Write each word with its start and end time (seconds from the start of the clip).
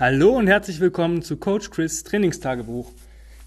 Hallo 0.00 0.30
und 0.30 0.46
herzlich 0.46 0.80
willkommen 0.80 1.20
zu 1.20 1.36
Coach 1.36 1.68
Chris 1.68 2.04
Trainingstagebuch, 2.04 2.90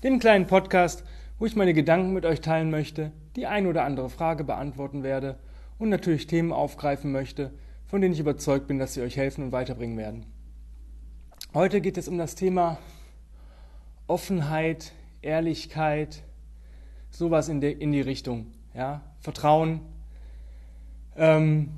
dem 0.04 0.20
kleinen 0.20 0.46
Podcast, 0.46 1.04
wo 1.40 1.48
ich 1.48 1.56
meine 1.56 1.74
Gedanken 1.74 2.14
mit 2.14 2.28
euch 2.28 2.42
teilen 2.42 2.70
möchte, 2.70 3.12
die 3.36 3.48
ein 3.48 3.66
oder 3.66 3.84
andere 3.84 4.08
Frage 4.08 4.44
beantworten 4.44 5.02
werde 5.02 5.40
und 5.80 5.90
natürlich 5.90 6.28
Themen 6.28 6.52
aufgreifen 6.52 7.12
möchte, 7.12 7.52
von 7.88 8.02
denen 8.02 8.14
ich 8.14 8.20
überzeugt 8.20 8.68
bin, 8.68 8.78
dass 8.78 8.94
sie 8.94 9.02
euch 9.02 9.18
helfen 9.18 9.46
und 9.46 9.52
weiterbringen 9.52 9.98
werden. 9.98 10.28
Heute 11.56 11.82
geht 11.82 11.98
es 11.98 12.08
um 12.08 12.20
das 12.20 12.36
Thema 12.36 12.78
Offenheit, 14.06 14.92
Ehrlichkeit, 15.24 16.22
sowas 17.10 17.50
in, 17.50 17.62
de, 17.62 17.72
in 17.72 17.92
die 17.92 18.02
Richtung, 18.02 18.52
ja, 18.76 19.02
Vertrauen. 19.22 19.82
Ähm, 21.18 21.72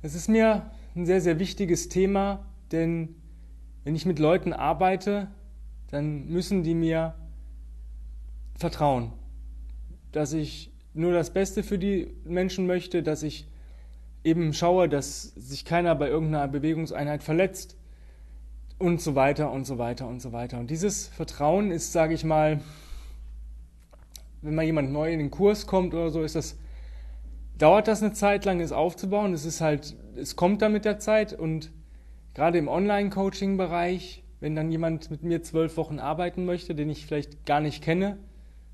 es 0.00 0.14
ist 0.14 0.30
mir 0.30 0.70
ein 0.96 1.04
sehr, 1.04 1.20
sehr 1.20 1.38
wichtiges 1.38 1.90
Thema, 1.90 2.46
denn 2.72 3.19
wenn 3.84 3.94
ich 3.94 4.06
mit 4.06 4.18
Leuten 4.18 4.52
arbeite, 4.52 5.28
dann 5.90 6.26
müssen 6.28 6.62
die 6.62 6.74
mir 6.74 7.14
vertrauen, 8.54 9.12
dass 10.12 10.32
ich 10.32 10.72
nur 10.92 11.12
das 11.12 11.32
Beste 11.32 11.62
für 11.62 11.78
die 11.78 12.12
Menschen 12.24 12.66
möchte, 12.66 13.02
dass 13.02 13.22
ich 13.22 13.48
eben 14.22 14.52
schaue, 14.52 14.88
dass 14.88 15.22
sich 15.22 15.64
keiner 15.64 15.94
bei 15.94 16.08
irgendeiner 16.08 16.48
Bewegungseinheit 16.48 17.22
verletzt 17.22 17.76
und 18.78 19.00
so 19.00 19.14
weiter 19.14 19.50
und 19.50 19.66
so 19.66 19.78
weiter 19.78 20.06
und 20.06 20.20
so 20.20 20.32
weiter. 20.32 20.58
Und 20.58 20.70
dieses 20.70 21.08
Vertrauen 21.08 21.70
ist, 21.70 21.92
sage 21.92 22.14
ich 22.14 22.24
mal, 22.24 22.60
wenn 24.42 24.54
mal 24.54 24.64
jemand 24.64 24.92
neu 24.92 25.12
in 25.12 25.18
den 25.18 25.30
Kurs 25.30 25.66
kommt 25.66 25.94
oder 25.94 26.10
so, 26.10 26.22
ist 26.22 26.34
das 26.34 26.56
dauert 27.60 27.88
das 27.88 28.02
eine 28.02 28.12
Zeit 28.12 28.44
lang, 28.44 28.60
es 28.60 28.72
aufzubauen. 28.72 29.34
Es 29.34 29.44
ist 29.44 29.60
halt, 29.60 29.94
es 30.16 30.34
kommt 30.34 30.62
dann 30.62 30.72
mit 30.72 30.84
der 30.84 30.98
Zeit 30.98 31.32
und 31.32 31.70
gerade 32.34 32.58
im 32.58 32.68
Online-Coaching-Bereich, 32.68 34.22
wenn 34.40 34.56
dann 34.56 34.70
jemand 34.70 35.10
mit 35.10 35.22
mir 35.22 35.42
zwölf 35.42 35.76
Wochen 35.76 35.98
arbeiten 35.98 36.44
möchte, 36.44 36.74
den 36.74 36.88
ich 36.88 37.06
vielleicht 37.06 37.44
gar 37.46 37.60
nicht 37.60 37.82
kenne 37.82 38.18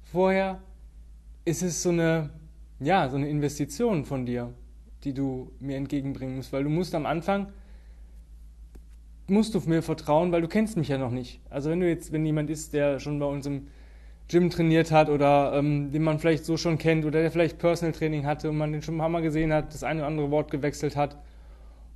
vorher, 0.04 0.62
ist 1.44 1.62
es 1.62 1.82
so 1.82 1.90
eine, 1.90 2.30
ja, 2.80 3.08
so 3.08 3.16
eine 3.16 3.28
Investition 3.28 4.04
von 4.04 4.26
dir, 4.26 4.52
die 5.04 5.14
du 5.14 5.50
mir 5.60 5.76
entgegenbringen 5.76 6.36
musst, 6.36 6.52
weil 6.52 6.64
du 6.64 6.70
musst 6.70 6.94
am 6.94 7.06
Anfang 7.06 7.52
musst 9.28 9.54
du 9.54 9.60
mir 9.66 9.82
vertrauen, 9.82 10.32
weil 10.32 10.40
du 10.40 10.48
kennst 10.48 10.76
mich 10.76 10.88
ja 10.88 10.98
noch 10.98 11.10
nicht. 11.10 11.40
Also 11.50 11.70
wenn 11.70 11.80
du 11.80 11.88
jetzt, 11.88 12.12
wenn 12.12 12.24
jemand 12.24 12.50
ist, 12.50 12.72
der 12.72 13.00
schon 13.00 13.18
bei 13.18 13.26
uns 13.26 13.46
im 13.46 13.66
Gym 14.28 14.50
trainiert 14.50 14.90
hat 14.90 15.08
oder 15.08 15.52
ähm, 15.54 15.92
den 15.92 16.02
man 16.02 16.18
vielleicht 16.18 16.44
so 16.44 16.56
schon 16.56 16.78
kennt 16.78 17.04
oder 17.04 17.20
der 17.20 17.30
vielleicht 17.30 17.58
Personal 17.58 17.92
Training 17.92 18.26
hatte 18.26 18.50
und 18.50 18.56
man 18.56 18.72
den 18.72 18.82
schon 18.82 18.96
ein 18.96 18.98
paar 18.98 19.08
Mal 19.08 19.22
gesehen 19.22 19.52
hat, 19.52 19.72
das 19.72 19.84
eine 19.84 20.00
oder 20.00 20.08
andere 20.08 20.30
Wort 20.30 20.50
gewechselt 20.50 20.96
hat. 20.96 21.16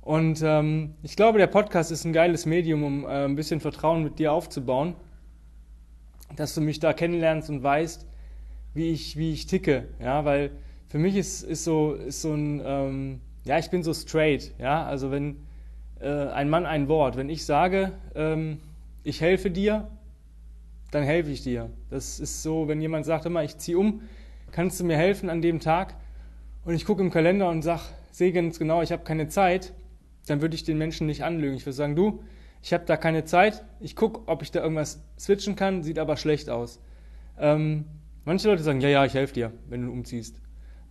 Und 0.01 0.41
ähm, 0.43 0.95
ich 1.03 1.15
glaube, 1.15 1.37
der 1.37 1.47
Podcast 1.47 1.91
ist 1.91 2.05
ein 2.05 2.13
geiles 2.13 2.45
Medium, 2.45 2.83
um 2.83 3.05
äh, 3.05 3.25
ein 3.25 3.35
bisschen 3.35 3.59
Vertrauen 3.59 4.03
mit 4.03 4.17
dir 4.17 4.33
aufzubauen, 4.33 4.95
dass 6.35 6.55
du 6.55 6.61
mich 6.61 6.79
da 6.79 6.93
kennenlernst 6.93 7.49
und 7.49 7.61
weißt, 7.61 8.07
wie 8.73 8.91
ich, 8.91 9.15
wie 9.15 9.31
ich 9.31 9.45
ticke. 9.45 9.85
Ja, 9.99 10.25
weil 10.25 10.51
für 10.87 10.97
mich 10.97 11.15
ist, 11.15 11.43
ist, 11.43 11.63
so, 11.63 11.93
ist 11.93 12.21
so 12.21 12.33
ein, 12.33 12.61
ähm, 12.65 13.21
ja, 13.43 13.59
ich 13.59 13.69
bin 13.69 13.83
so 13.83 13.93
straight. 13.93 14.53
Ja, 14.57 14.85
also 14.85 15.11
wenn 15.11 15.37
äh, 15.99 16.09
ein 16.09 16.49
Mann 16.49 16.65
ein 16.65 16.87
Wort, 16.87 17.15
wenn 17.15 17.29
ich 17.29 17.45
sage, 17.45 17.91
ähm, 18.15 18.59
ich 19.03 19.21
helfe 19.21 19.51
dir, 19.51 19.87
dann 20.89 21.03
helfe 21.03 21.29
ich 21.29 21.43
dir. 21.43 21.69
Das 21.89 22.19
ist 22.19 22.41
so, 22.41 22.67
wenn 22.67 22.81
jemand 22.81 23.05
sagt 23.05 23.25
immer, 23.25 23.43
ich 23.43 23.57
ziehe 23.57 23.77
um, 23.77 24.01
kannst 24.51 24.79
du 24.79 24.83
mir 24.83 24.97
helfen 24.97 25.29
an 25.29 25.41
dem 25.41 25.59
Tag? 25.59 25.95
Und 26.65 26.73
ich 26.73 26.85
gucke 26.85 27.01
im 27.01 27.11
Kalender 27.11 27.49
und 27.49 27.61
sage, 27.61 27.81
sehe 28.11 28.31
ganz 28.31 28.57
genau, 28.57 28.81
ich 28.81 28.91
habe 28.91 29.03
keine 29.03 29.27
Zeit, 29.27 29.73
dann 30.27 30.41
würde 30.41 30.55
ich 30.55 30.63
den 30.63 30.77
Menschen 30.77 31.07
nicht 31.07 31.23
anlügen. 31.23 31.55
Ich 31.55 31.65
würde 31.65 31.73
sagen, 31.75 31.95
du, 31.95 32.23
ich 32.61 32.73
habe 32.73 32.85
da 32.85 32.97
keine 32.97 33.25
Zeit, 33.25 33.63
ich 33.79 33.95
gucke, 33.95 34.21
ob 34.27 34.41
ich 34.41 34.51
da 34.51 34.61
irgendwas 34.61 35.03
switchen 35.17 35.55
kann, 35.55 35.83
sieht 35.83 35.99
aber 35.99 36.17
schlecht 36.17 36.49
aus. 36.49 36.79
Ähm, 37.39 37.85
manche 38.23 38.47
Leute 38.47 38.63
sagen, 38.63 38.81
ja, 38.81 38.89
ja, 38.89 39.05
ich 39.05 39.13
helfe 39.13 39.33
dir, 39.33 39.51
wenn 39.67 39.85
du 39.85 39.91
umziehst. 39.91 40.39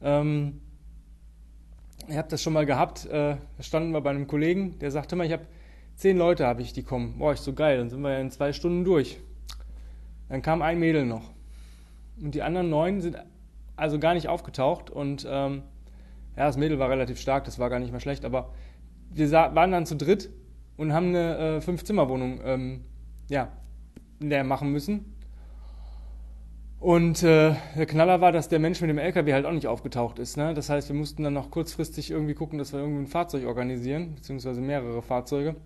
Ähm, 0.03 0.61
ich 2.09 2.17
habe 2.17 2.29
das 2.29 2.43
schon 2.43 2.53
mal 2.53 2.67
gehabt, 2.67 3.07
äh, 3.07 3.37
da 3.57 3.63
standen 3.63 3.93
wir 3.93 4.01
bei 4.01 4.11
einem 4.11 4.27
Kollegen, 4.27 4.79
der 4.81 4.91
sagte 4.91 5.15
immer, 5.15 5.25
ich 5.25 5.33
habe 5.33 5.47
zehn 5.95 6.17
Leute, 6.17 6.47
habe 6.47 6.63
ich, 6.63 6.73
die 6.73 6.83
kommen. 6.83 7.19
Boah, 7.19 7.33
ist 7.35 7.45
so 7.45 7.53
geil, 7.53 7.79
dann 7.79 7.91
sind 7.91 8.01
wir 8.01 8.11
ja 8.11 8.19
in 8.19 8.31
zwei 8.31 8.53
Stunden 8.53 8.85
durch. 8.85 9.21
Dann 10.29 10.43
kam 10.43 10.63
ein 10.63 10.79
Mädel 10.79 11.07
noch. 11.07 11.33
Und 12.21 12.35
die 12.35 12.43
anderen 12.43 12.71
neun 12.71 13.01
sind 13.01 13.17
also 13.77 13.99
gar 13.99 14.15
nicht 14.15 14.29
aufgetaucht. 14.29 14.91
Und 14.91 15.27
ähm, 15.29 15.63
ja, 16.37 16.47
das 16.47 16.57
Mädel 16.57 16.79
war 16.79 16.89
relativ 16.91 17.21
stark, 17.21 17.45
das 17.45 17.59
war 17.59 17.71
gar 17.71 17.81
nicht 17.81 17.91
mehr 17.91 18.01
schlecht. 18.01 18.25
Aber 18.25 18.53
wir 19.11 19.31
waren 19.31 19.73
dann 19.73 19.87
zu 19.87 19.97
dritt 19.97 20.31
und 20.77 20.93
haben 20.93 21.09
eine 21.09 21.57
äh, 21.57 21.61
Fünf-Zimmer-Wohnung 21.61 22.41
ähm, 22.45 22.85
ja, 23.29 23.53
leer 24.21 24.45
machen 24.45 24.73
müssen. 24.73 25.17
Und 26.79 27.23
äh, 27.23 27.55
der 27.77 27.87
Knaller 27.87 28.23
war, 28.23 28.33
dass 28.33 28.49
der 28.49 28.59
Mensch 28.59 28.81
mit 28.81 28.89
dem 28.89 28.97
LKW 28.97 29.35
halt 29.35 29.45
auch 29.45 29.53
nicht 29.53 29.67
aufgetaucht 29.67 30.19
ist. 30.19 30.39
Ne? 30.39 30.55
Das 30.55 30.71
heißt, 30.71 30.89
wir 30.89 30.97
mussten 30.97 31.23
dann 31.23 31.35
noch 31.35 31.51
kurzfristig 31.51 32.11
irgendwie 32.11 32.33
gucken, 32.33 32.59
dass 32.59 32.73
wir 32.73 32.81
irgendwie 32.81 33.03
ein 33.03 33.07
Fahrzeug 33.07 33.45
organisieren, 33.47 34.15
beziehungsweise 34.15 34.63
mehrere 34.63 35.03
Fahrzeuge. 35.03 35.57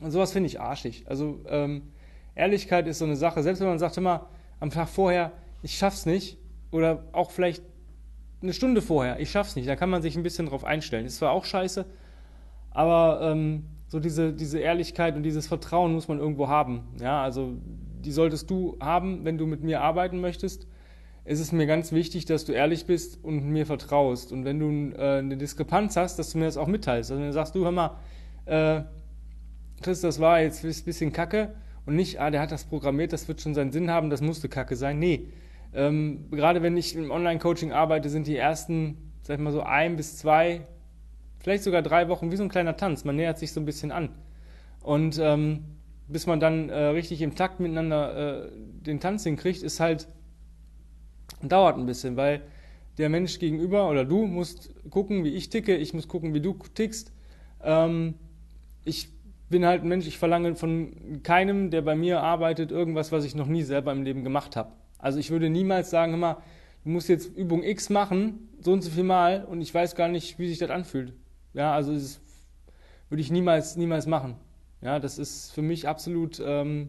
Und 0.00 0.10
sowas 0.10 0.32
finde 0.32 0.46
ich 0.46 0.60
arschig. 0.60 1.04
Also 1.08 1.40
ähm, 1.46 1.92
Ehrlichkeit 2.34 2.86
ist 2.86 3.00
so 3.00 3.04
eine 3.04 3.16
Sache, 3.16 3.42
selbst 3.42 3.60
wenn 3.60 3.68
man 3.68 3.78
sagt 3.78 3.98
immer 3.98 4.30
am 4.60 4.70
Tag 4.70 4.88
vorher, 4.88 5.32
ich 5.62 5.76
schaff's 5.76 6.06
nicht, 6.06 6.38
oder 6.70 7.04
auch 7.12 7.30
vielleicht 7.30 7.62
eine 8.40 8.54
Stunde 8.54 8.80
vorher, 8.80 9.20
ich 9.20 9.30
schaff's 9.30 9.56
nicht, 9.56 9.68
da 9.68 9.76
kann 9.76 9.90
man 9.90 10.00
sich 10.00 10.16
ein 10.16 10.22
bisschen 10.22 10.46
drauf 10.46 10.64
einstellen. 10.64 11.04
Ist 11.04 11.18
zwar 11.18 11.32
auch 11.32 11.44
scheiße, 11.44 11.84
aber 12.74 13.20
ähm, 13.22 13.64
so 13.88 14.00
diese, 14.00 14.32
diese 14.32 14.58
Ehrlichkeit 14.58 15.16
und 15.16 15.22
dieses 15.22 15.46
Vertrauen 15.46 15.92
muss 15.92 16.08
man 16.08 16.18
irgendwo 16.18 16.48
haben. 16.48 16.82
Ja, 17.00 17.22
also 17.22 17.52
die 18.04 18.12
solltest 18.12 18.50
du 18.50 18.76
haben, 18.80 19.24
wenn 19.24 19.38
du 19.38 19.46
mit 19.46 19.62
mir 19.62 19.80
arbeiten 19.80 20.20
möchtest. 20.20 20.66
Es 21.24 21.38
ist 21.38 21.52
mir 21.52 21.66
ganz 21.66 21.92
wichtig, 21.92 22.24
dass 22.24 22.44
du 22.44 22.52
ehrlich 22.52 22.86
bist 22.86 23.22
und 23.22 23.48
mir 23.48 23.64
vertraust. 23.64 24.32
Und 24.32 24.44
wenn 24.44 24.58
du 24.58 24.96
äh, 24.96 25.18
eine 25.18 25.36
Diskrepanz 25.36 25.96
hast, 25.96 26.18
dass 26.18 26.30
du 26.30 26.38
mir 26.38 26.46
das 26.46 26.56
auch 26.56 26.66
mitteilst. 26.66 27.10
Also 27.10 27.20
wenn 27.20 27.28
du 27.28 27.32
sagst, 27.32 27.54
du 27.54 27.64
hör 27.64 27.70
mal, 27.70 27.98
äh, 28.46 28.82
Chris, 29.82 30.00
das 30.00 30.20
war 30.20 30.40
jetzt 30.40 30.64
ein 30.64 30.84
bisschen 30.84 31.12
kacke, 31.12 31.54
und 31.84 31.96
nicht, 31.96 32.20
ah, 32.20 32.30
der 32.30 32.40
hat 32.40 32.52
das 32.52 32.64
programmiert, 32.64 33.12
das 33.12 33.26
wird 33.28 33.40
schon 33.40 33.54
seinen 33.54 33.72
Sinn 33.72 33.90
haben, 33.90 34.10
das 34.10 34.20
musste 34.20 34.48
Kacke 34.48 34.76
sein. 34.76 34.98
Nee. 34.98 35.28
Ähm, 35.74 36.26
gerade 36.30 36.62
wenn 36.62 36.76
ich 36.76 36.94
im 36.94 37.10
Online-Coaching 37.10 37.72
arbeite, 37.72 38.08
sind 38.08 38.26
die 38.26 38.36
ersten, 38.36 39.12
sag 39.22 39.38
ich 39.38 39.42
mal 39.42 39.52
so, 39.52 39.62
ein 39.62 39.96
bis 39.96 40.18
zwei, 40.18 40.66
vielleicht 41.42 41.64
sogar 41.64 41.82
drei 41.82 42.08
Wochen 42.08 42.30
wie 42.30 42.36
so 42.36 42.42
ein 42.42 42.48
kleiner 42.48 42.76
Tanz. 42.76 43.04
Man 43.04 43.16
nähert 43.16 43.38
sich 43.38 43.52
so 43.52 43.60
ein 43.60 43.66
bisschen 43.66 43.92
an. 43.92 44.10
Und 44.82 45.18
ähm, 45.20 45.64
bis 46.08 46.26
man 46.26 46.40
dann 46.40 46.68
äh, 46.68 46.84
richtig 46.86 47.22
im 47.22 47.34
Takt 47.34 47.60
miteinander 47.60 48.46
äh, 48.46 48.50
den 48.52 49.00
Tanz 49.00 49.24
hinkriegt, 49.24 49.62
ist 49.62 49.80
halt, 49.80 50.08
dauert 51.42 51.76
ein 51.76 51.86
bisschen, 51.86 52.16
weil 52.16 52.42
der 52.98 53.08
Mensch 53.08 53.38
gegenüber 53.38 53.88
oder 53.88 54.04
du 54.04 54.26
musst 54.26 54.70
gucken, 54.90 55.24
wie 55.24 55.30
ich 55.30 55.48
ticke, 55.48 55.76
ich 55.76 55.94
muss 55.94 56.08
gucken, 56.08 56.34
wie 56.34 56.40
du 56.40 56.56
tickst. 56.74 57.12
Ähm, 57.62 58.14
ich 58.84 59.08
bin 59.48 59.64
halt 59.64 59.82
ein 59.82 59.88
Mensch, 59.88 60.06
ich 60.06 60.18
verlange 60.18 60.54
von 60.56 61.22
keinem, 61.22 61.70
der 61.70 61.82
bei 61.82 61.94
mir 61.94 62.22
arbeitet, 62.22 62.70
irgendwas, 62.70 63.12
was 63.12 63.24
ich 63.24 63.34
noch 63.34 63.46
nie 63.46 63.62
selber 63.62 63.92
im 63.92 64.02
Leben 64.02 64.24
gemacht 64.24 64.56
habe. 64.56 64.72
Also 64.98 65.18
ich 65.18 65.30
würde 65.30 65.50
niemals 65.50 65.90
sagen, 65.90 66.14
immer, 66.14 66.42
du 66.84 66.90
musst 66.90 67.08
jetzt 67.08 67.36
Übung 67.36 67.62
X 67.62 67.90
machen, 67.90 68.48
so 68.60 68.72
und 68.72 68.82
so 68.82 68.90
viel 68.90 69.04
Mal, 69.04 69.44
und 69.44 69.60
ich 69.60 69.72
weiß 69.72 69.94
gar 69.94 70.08
nicht, 70.08 70.38
wie 70.38 70.48
sich 70.48 70.58
das 70.58 70.70
anfühlt. 70.70 71.12
Ja, 71.54 71.74
also 71.74 71.92
das 71.92 72.20
würde 73.08 73.20
ich 73.20 73.30
niemals, 73.30 73.76
niemals 73.76 74.06
machen. 74.06 74.36
Ja, 74.80 74.98
das 74.98 75.18
ist 75.18 75.52
für 75.52 75.62
mich 75.62 75.86
absolut, 75.86 76.42
ähm, 76.44 76.88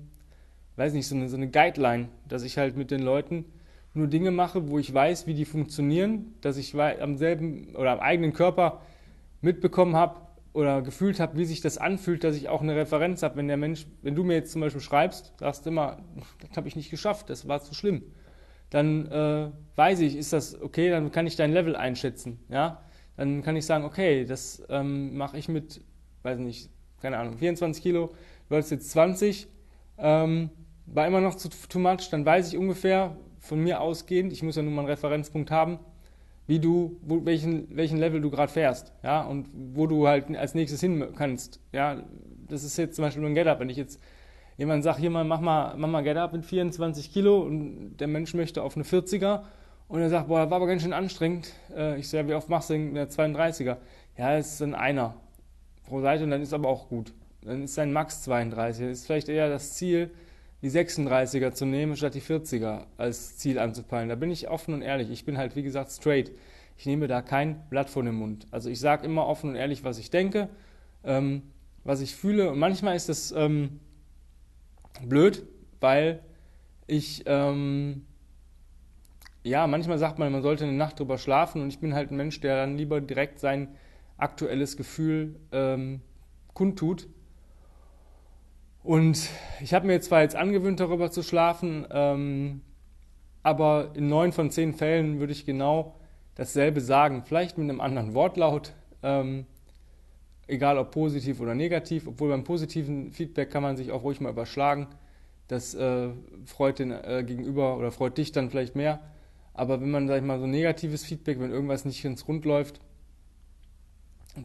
weiß 0.77 0.93
nicht, 0.93 1.07
so 1.07 1.15
eine, 1.15 1.29
so 1.29 1.37
eine 1.37 1.49
Guideline, 1.49 2.09
dass 2.27 2.43
ich 2.43 2.57
halt 2.57 2.75
mit 2.75 2.91
den 2.91 3.01
Leuten 3.01 3.45
nur 3.93 4.07
Dinge 4.07 4.31
mache, 4.31 4.69
wo 4.69 4.79
ich 4.79 4.91
weiß, 4.91 5.27
wie 5.27 5.35
die 5.35 5.45
funktionieren, 5.45 6.33
dass 6.41 6.57
ich 6.57 6.75
am 6.75 7.17
selben 7.17 7.75
oder 7.75 7.91
am 7.91 7.99
eigenen 7.99 8.33
Körper 8.33 8.81
mitbekommen 9.41 9.95
habe, 9.95 10.23
oder 10.53 10.81
gefühlt 10.83 11.19
habe, 11.19 11.37
wie 11.37 11.45
sich 11.45 11.61
das 11.61 11.77
anfühlt, 11.77 12.23
dass 12.23 12.35
ich 12.35 12.47
auch 12.47 12.61
eine 12.61 12.75
Referenz 12.75 13.23
habe, 13.23 13.37
wenn 13.37 13.47
der 13.47 13.57
Mensch, 13.57 13.87
wenn 14.03 14.15
du 14.15 14.23
mir 14.23 14.35
jetzt 14.35 14.51
zum 14.51 14.61
Beispiel 14.61 14.81
schreibst, 14.81 15.33
sagst 15.39 15.65
immer, 15.67 15.97
das 16.47 16.55
habe 16.55 16.67
ich 16.67 16.75
nicht 16.75 16.91
geschafft, 16.91 17.29
das 17.29 17.47
war 17.47 17.61
zu 17.61 17.73
schlimm, 17.73 18.03
dann 18.69 19.07
äh, 19.07 19.49
weiß 19.75 19.99
ich, 20.01 20.15
ist 20.15 20.31
das 20.31 20.59
okay, 20.61 20.89
dann 20.89 21.11
kann 21.11 21.27
ich 21.27 21.35
dein 21.35 21.51
Level 21.51 21.75
einschätzen, 21.75 22.39
ja, 22.49 22.81
dann 23.17 23.43
kann 23.43 23.55
ich 23.55 23.65
sagen, 23.65 23.85
okay, 23.85 24.25
das 24.25 24.63
ähm, 24.69 25.15
mache 25.17 25.37
ich 25.37 25.47
mit, 25.47 25.81
weiß 26.23 26.39
nicht, 26.39 26.69
keine 27.01 27.17
Ahnung, 27.17 27.37
24 27.37 27.83
Kilo, 27.83 28.13
du 28.49 28.55
hast 28.55 28.71
jetzt 28.71 28.91
20, 28.91 29.47
ähm, 29.97 30.49
war 30.85 31.07
immer 31.07 31.21
noch 31.21 31.35
zu 31.35 31.49
too 31.49 31.79
much, 31.79 32.09
dann 32.11 32.25
weiß 32.25 32.53
ich 32.53 32.57
ungefähr 32.57 33.15
von 33.39 33.59
mir 33.59 33.81
ausgehend, 33.81 34.33
ich 34.33 34.43
muss 34.43 34.55
ja 34.55 34.63
nun 34.63 34.73
mal 34.73 34.81
einen 34.81 34.89
Referenzpunkt 34.89 35.51
haben, 35.51 35.79
wie 36.47 36.59
du, 36.59 36.99
wo, 37.01 37.25
welchen, 37.25 37.75
welchen 37.75 37.97
Level 37.97 38.21
du 38.21 38.29
gerade 38.29 38.51
fährst, 38.51 38.93
ja, 39.03 39.21
und 39.21 39.49
wo 39.53 39.87
du 39.87 40.07
halt 40.07 40.35
als 40.35 40.55
nächstes 40.55 40.81
hin 40.81 41.05
kannst, 41.15 41.59
ja. 41.71 42.03
Das 42.47 42.63
ist 42.63 42.77
jetzt 42.77 42.97
zum 42.97 43.03
Beispiel 43.03 43.21
nur 43.21 43.31
ein 43.31 43.35
Get-Up. 43.35 43.61
Wenn 43.61 43.69
ich 43.69 43.77
jetzt 43.77 44.01
jemand 44.57 44.83
sagt, 44.83 44.99
hier 44.99 45.09
mal, 45.09 45.23
mach 45.23 45.39
mal, 45.39 45.75
mach 45.77 45.87
mal 45.87 46.03
Get-Up 46.03 46.33
mit 46.33 46.45
24 46.45 47.11
Kilo 47.11 47.41
und 47.41 47.97
der 47.97 48.07
Mensch 48.07 48.33
möchte 48.33 48.61
auf 48.61 48.75
eine 48.75 48.83
40er 48.83 49.43
und 49.93 50.01
er 50.01 50.09
sagt, 50.09 50.27
boah, 50.27 50.49
war 50.49 50.53
aber 50.53 50.65
ganz 50.65 50.81
schön 50.81 50.91
anstrengend. 50.91 51.53
Äh, 51.77 51.99
ich 51.99 52.09
sage, 52.09 52.27
wie 52.27 52.33
oft 52.33 52.49
machst 52.49 52.71
du 52.71 52.73
denn 52.73 52.95
der 52.95 53.11
32er? 53.11 53.77
Ja, 54.17 54.35
es 54.35 54.53
ist 54.53 54.61
dann 54.61 54.73
einer 54.73 55.13
pro 55.85 56.01
Seite 56.01 56.23
und 56.23 56.31
dann 56.31 56.41
ist 56.41 56.51
aber 56.51 56.67
auch 56.67 56.89
gut. 56.89 57.13
dann 57.43 57.65
ist 57.65 57.75
sein 57.75 57.93
Max 57.93 58.23
32. 58.23 58.87
Das 58.87 58.97
ist 58.97 59.05
vielleicht 59.05 59.29
eher 59.29 59.49
das 59.49 59.75
Ziel, 59.75 60.09
die 60.63 60.71
36er 60.71 61.51
zu 61.51 61.67
nehmen, 61.67 61.95
statt 61.95 62.15
die 62.15 62.23
40er 62.23 62.85
als 62.97 63.37
Ziel 63.37 63.59
anzupeilen. 63.59 64.09
Da 64.09 64.15
bin 64.15 64.31
ich 64.31 64.49
offen 64.49 64.73
und 64.73 64.81
ehrlich. 64.81 65.11
Ich 65.11 65.25
bin 65.25 65.37
halt, 65.37 65.55
wie 65.55 65.61
gesagt, 65.61 65.91
straight. 65.91 66.31
Ich 66.75 66.87
nehme 66.87 67.05
da 67.07 67.21
kein 67.21 67.61
Blatt 67.69 67.91
vor 67.91 68.01
den 68.01 68.15
Mund. 68.15 68.47
Also 68.49 68.71
ich 68.71 68.79
sage 68.79 69.05
immer 69.05 69.27
offen 69.27 69.51
und 69.51 69.55
ehrlich, 69.55 69.83
was 69.83 69.99
ich 69.99 70.09
denke, 70.09 70.49
ähm, 71.03 71.43
was 71.83 72.01
ich 72.01 72.15
fühle. 72.15 72.49
Und 72.49 72.57
manchmal 72.57 72.95
ist 72.95 73.09
das 73.09 73.31
ähm, 73.31 73.79
blöd, 75.07 75.45
weil 75.81 76.23
ich, 76.87 77.25
ähm, 77.27 78.07
ja, 79.43 79.67
manchmal 79.67 79.97
sagt 79.97 80.19
man, 80.19 80.31
man 80.31 80.41
sollte 80.41 80.63
eine 80.63 80.73
Nacht 80.73 80.99
drüber 80.99 81.17
schlafen 81.17 81.61
und 81.61 81.67
ich 81.69 81.79
bin 81.79 81.93
halt 81.93 82.11
ein 82.11 82.17
Mensch, 82.17 82.39
der 82.39 82.55
dann 82.55 82.77
lieber 82.77 83.01
direkt 83.01 83.39
sein 83.39 83.75
aktuelles 84.17 84.77
Gefühl 84.77 85.35
ähm, 85.51 86.01
kundtut. 86.53 87.07
Und 88.83 89.29
ich 89.61 89.73
habe 89.73 89.87
mir 89.87 89.99
zwar 90.01 90.21
jetzt 90.21 90.35
angewöhnt, 90.35 90.79
darüber 90.79 91.11
zu 91.11 91.23
schlafen, 91.23 91.85
ähm, 91.91 92.61
aber 93.41 93.91
in 93.95 94.07
neun 94.07 94.31
von 94.31 94.49
zehn 94.49 94.73
Fällen 94.73 95.19
würde 95.19 95.33
ich 95.33 95.45
genau 95.45 95.99
dasselbe 96.35 96.81
sagen, 96.81 97.23
vielleicht 97.25 97.57
mit 97.57 97.69
einem 97.69 97.81
anderen 97.81 98.13
Wortlaut, 98.13 98.73
ähm, 99.03 99.45
egal 100.47 100.77
ob 100.77 100.91
positiv 100.91 101.39
oder 101.39 101.55
negativ, 101.55 102.07
obwohl 102.07 102.29
beim 102.29 102.43
positiven 102.43 103.11
Feedback 103.11 103.51
kann 103.51 103.63
man 103.63 103.77
sich 103.77 103.91
auch 103.91 104.03
ruhig 104.03 104.21
mal 104.21 104.31
überschlagen. 104.31 104.87
Das 105.47 105.75
äh, 105.75 106.09
freut 106.45 106.79
den 106.79 106.91
äh, 106.91 107.23
Gegenüber 107.25 107.77
oder 107.77 107.91
freut 107.91 108.17
dich 108.17 108.31
dann 108.31 108.49
vielleicht 108.49 108.75
mehr. 108.75 108.99
Aber 109.53 109.81
wenn 109.81 109.91
man, 109.91 110.07
sag 110.07 110.17
ich 110.17 110.23
mal, 110.23 110.39
so 110.39 110.47
negatives 110.47 111.03
Feedback, 111.05 111.39
wenn 111.39 111.51
irgendwas 111.51 111.85
nicht 111.85 112.03
ins 112.05 112.27
Rund 112.27 112.45
läuft, 112.45 112.79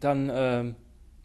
dann, 0.01 0.29
äh, 0.29 0.75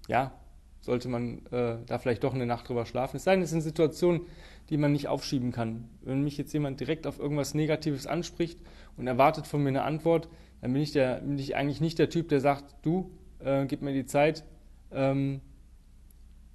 ja, 0.07 0.31
sollte 0.79 1.07
man 1.07 1.45
äh, 1.51 1.77
da 1.85 1.97
vielleicht 1.97 2.23
doch 2.23 2.33
eine 2.33 2.45
Nacht 2.45 2.67
drüber 2.67 2.85
schlafen. 2.85 3.17
Es 3.17 3.23
sei 3.23 3.35
denn, 3.35 3.43
es 3.43 3.51
sind 3.51 3.61
Situationen, 3.61 4.21
die 4.69 4.77
man 4.77 4.91
nicht 4.91 5.07
aufschieben 5.07 5.51
kann. 5.51 5.89
Wenn 6.01 6.23
mich 6.23 6.37
jetzt 6.37 6.53
jemand 6.53 6.79
direkt 6.79 7.07
auf 7.07 7.19
irgendwas 7.19 7.53
Negatives 7.53 8.05
anspricht 8.05 8.59
und 8.97 9.07
erwartet 9.07 9.47
von 9.47 9.63
mir 9.63 9.69
eine 9.69 9.83
Antwort, 9.83 10.27
dann 10.61 10.73
bin 10.73 10.81
ich, 10.81 10.91
der, 10.91 11.21
bin 11.21 11.37
ich 11.37 11.55
eigentlich 11.55 11.81
nicht 11.81 11.99
der 11.99 12.09
Typ, 12.09 12.29
der 12.29 12.41
sagt, 12.41 12.75
du, 12.81 13.11
äh, 13.39 13.65
gib 13.65 13.81
mir 13.81 13.93
die 13.93 14.05
Zeit, 14.05 14.43
ähm, 14.91 15.41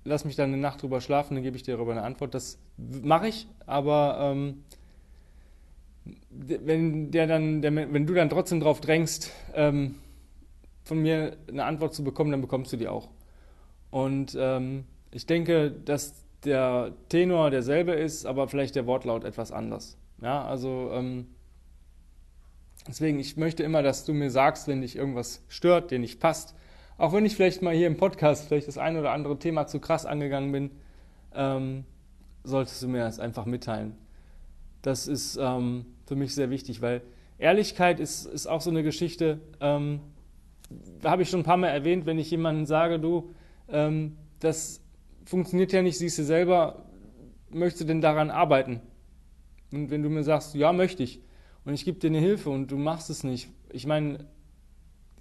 lass 0.04 0.24
mich 0.24 0.36
dann 0.36 0.52
eine 0.52 0.60
Nacht 0.60 0.82
drüber 0.82 1.00
schlafen, 1.00 1.34
dann 1.34 1.42
gebe 1.42 1.56
ich 1.56 1.62
dir 1.62 1.76
darüber 1.76 1.92
eine 1.92 2.02
Antwort. 2.02 2.34
Das 2.34 2.58
mache 2.76 3.28
ich, 3.28 3.48
aber 3.66 4.18
ähm, 4.20 4.64
wenn, 6.30 7.10
der 7.10 7.26
dann, 7.26 7.62
der, 7.62 7.74
wenn 7.74 8.06
du 8.06 8.14
dann 8.14 8.30
trotzdem 8.30 8.60
drauf 8.60 8.80
drängst, 8.80 9.32
ähm, 9.54 9.96
von 10.84 11.00
mir 11.00 11.36
eine 11.48 11.64
Antwort 11.64 11.94
zu 11.94 12.02
bekommen, 12.02 12.30
dann 12.30 12.40
bekommst 12.40 12.72
du 12.72 12.76
die 12.76 12.88
auch. 12.88 13.08
Und 13.90 14.36
ähm, 14.38 14.84
ich 15.10 15.26
denke, 15.26 15.70
dass 15.70 16.24
der 16.44 16.92
Tenor 17.08 17.50
derselbe 17.50 17.92
ist, 17.92 18.26
aber 18.26 18.48
vielleicht 18.48 18.76
der 18.76 18.86
Wortlaut 18.86 19.24
etwas 19.24 19.52
anders. 19.52 19.98
Ja, 20.22 20.44
also 20.44 20.90
ähm, 20.92 21.26
deswegen, 22.86 23.18
ich 23.18 23.36
möchte 23.36 23.62
immer, 23.62 23.82
dass 23.82 24.04
du 24.04 24.14
mir 24.14 24.30
sagst, 24.30 24.68
wenn 24.68 24.80
dich 24.80 24.96
irgendwas 24.96 25.44
stört, 25.48 25.90
dir 25.90 25.98
nicht 25.98 26.20
passt, 26.20 26.54
auch 26.96 27.12
wenn 27.12 27.24
ich 27.24 27.36
vielleicht 27.36 27.62
mal 27.62 27.74
hier 27.74 27.86
im 27.86 27.96
Podcast 27.96 28.48
vielleicht 28.48 28.66
das 28.66 28.78
ein 28.78 28.96
oder 28.96 29.12
andere 29.12 29.38
Thema 29.38 29.66
zu 29.66 29.78
krass 29.78 30.06
angegangen 30.06 30.52
bin, 30.52 30.70
ähm, 31.34 31.84
solltest 32.42 32.82
du 32.82 32.88
mir 32.88 33.04
das 33.04 33.20
einfach 33.20 33.46
mitteilen. 33.46 33.96
Das 34.82 35.08
ist 35.08 35.38
ähm, 35.40 35.86
für 36.06 36.16
mich 36.16 36.34
sehr 36.34 36.50
wichtig, 36.50 36.80
weil 36.80 37.02
Ehrlichkeit 37.38 38.00
ist, 38.00 38.26
ist 38.26 38.46
auch 38.46 38.60
so 38.60 38.70
eine 38.70 38.82
Geschichte, 38.82 39.40
ähm, 39.60 40.00
habe 41.04 41.22
ich 41.22 41.30
schon 41.30 41.40
ein 41.40 41.44
paar 41.44 41.56
Mal 41.56 41.68
erwähnt, 41.68 42.06
wenn 42.06 42.18
ich 42.18 42.30
jemandem 42.30 42.66
sage, 42.66 42.98
du, 42.98 43.30
ähm, 43.68 44.16
das 44.40 44.82
funktioniert 45.24 45.72
ja 45.72 45.82
nicht, 45.82 45.98
siehst 45.98 46.18
du 46.18 46.24
selber, 46.24 46.86
möchtest 47.50 47.82
du 47.82 47.86
denn 47.86 48.00
daran 48.00 48.30
arbeiten? 48.30 48.80
Und 49.72 49.90
wenn 49.90 50.02
du 50.02 50.08
mir 50.08 50.24
sagst, 50.24 50.54
ja, 50.54 50.72
möchte 50.72 51.02
ich, 51.02 51.20
und 51.64 51.74
ich 51.74 51.84
gebe 51.84 51.98
dir 51.98 52.08
eine 52.08 52.20
Hilfe 52.20 52.50
und 52.50 52.70
du 52.70 52.76
machst 52.76 53.10
es 53.10 53.24
nicht, 53.24 53.50
ich 53.70 53.86
meine, 53.86 54.26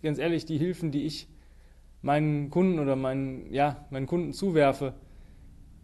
ganz 0.02 0.18
ehrlich, 0.18 0.46
die 0.46 0.58
Hilfen, 0.58 0.92
die 0.92 1.06
ich 1.06 1.28
meinen 2.02 2.50
Kunden 2.50 2.80
oder 2.80 2.96
meinen, 2.96 3.52
ja, 3.52 3.86
meinen 3.90 4.08
Kunden 4.08 4.34
zuwerfe, 4.34 4.94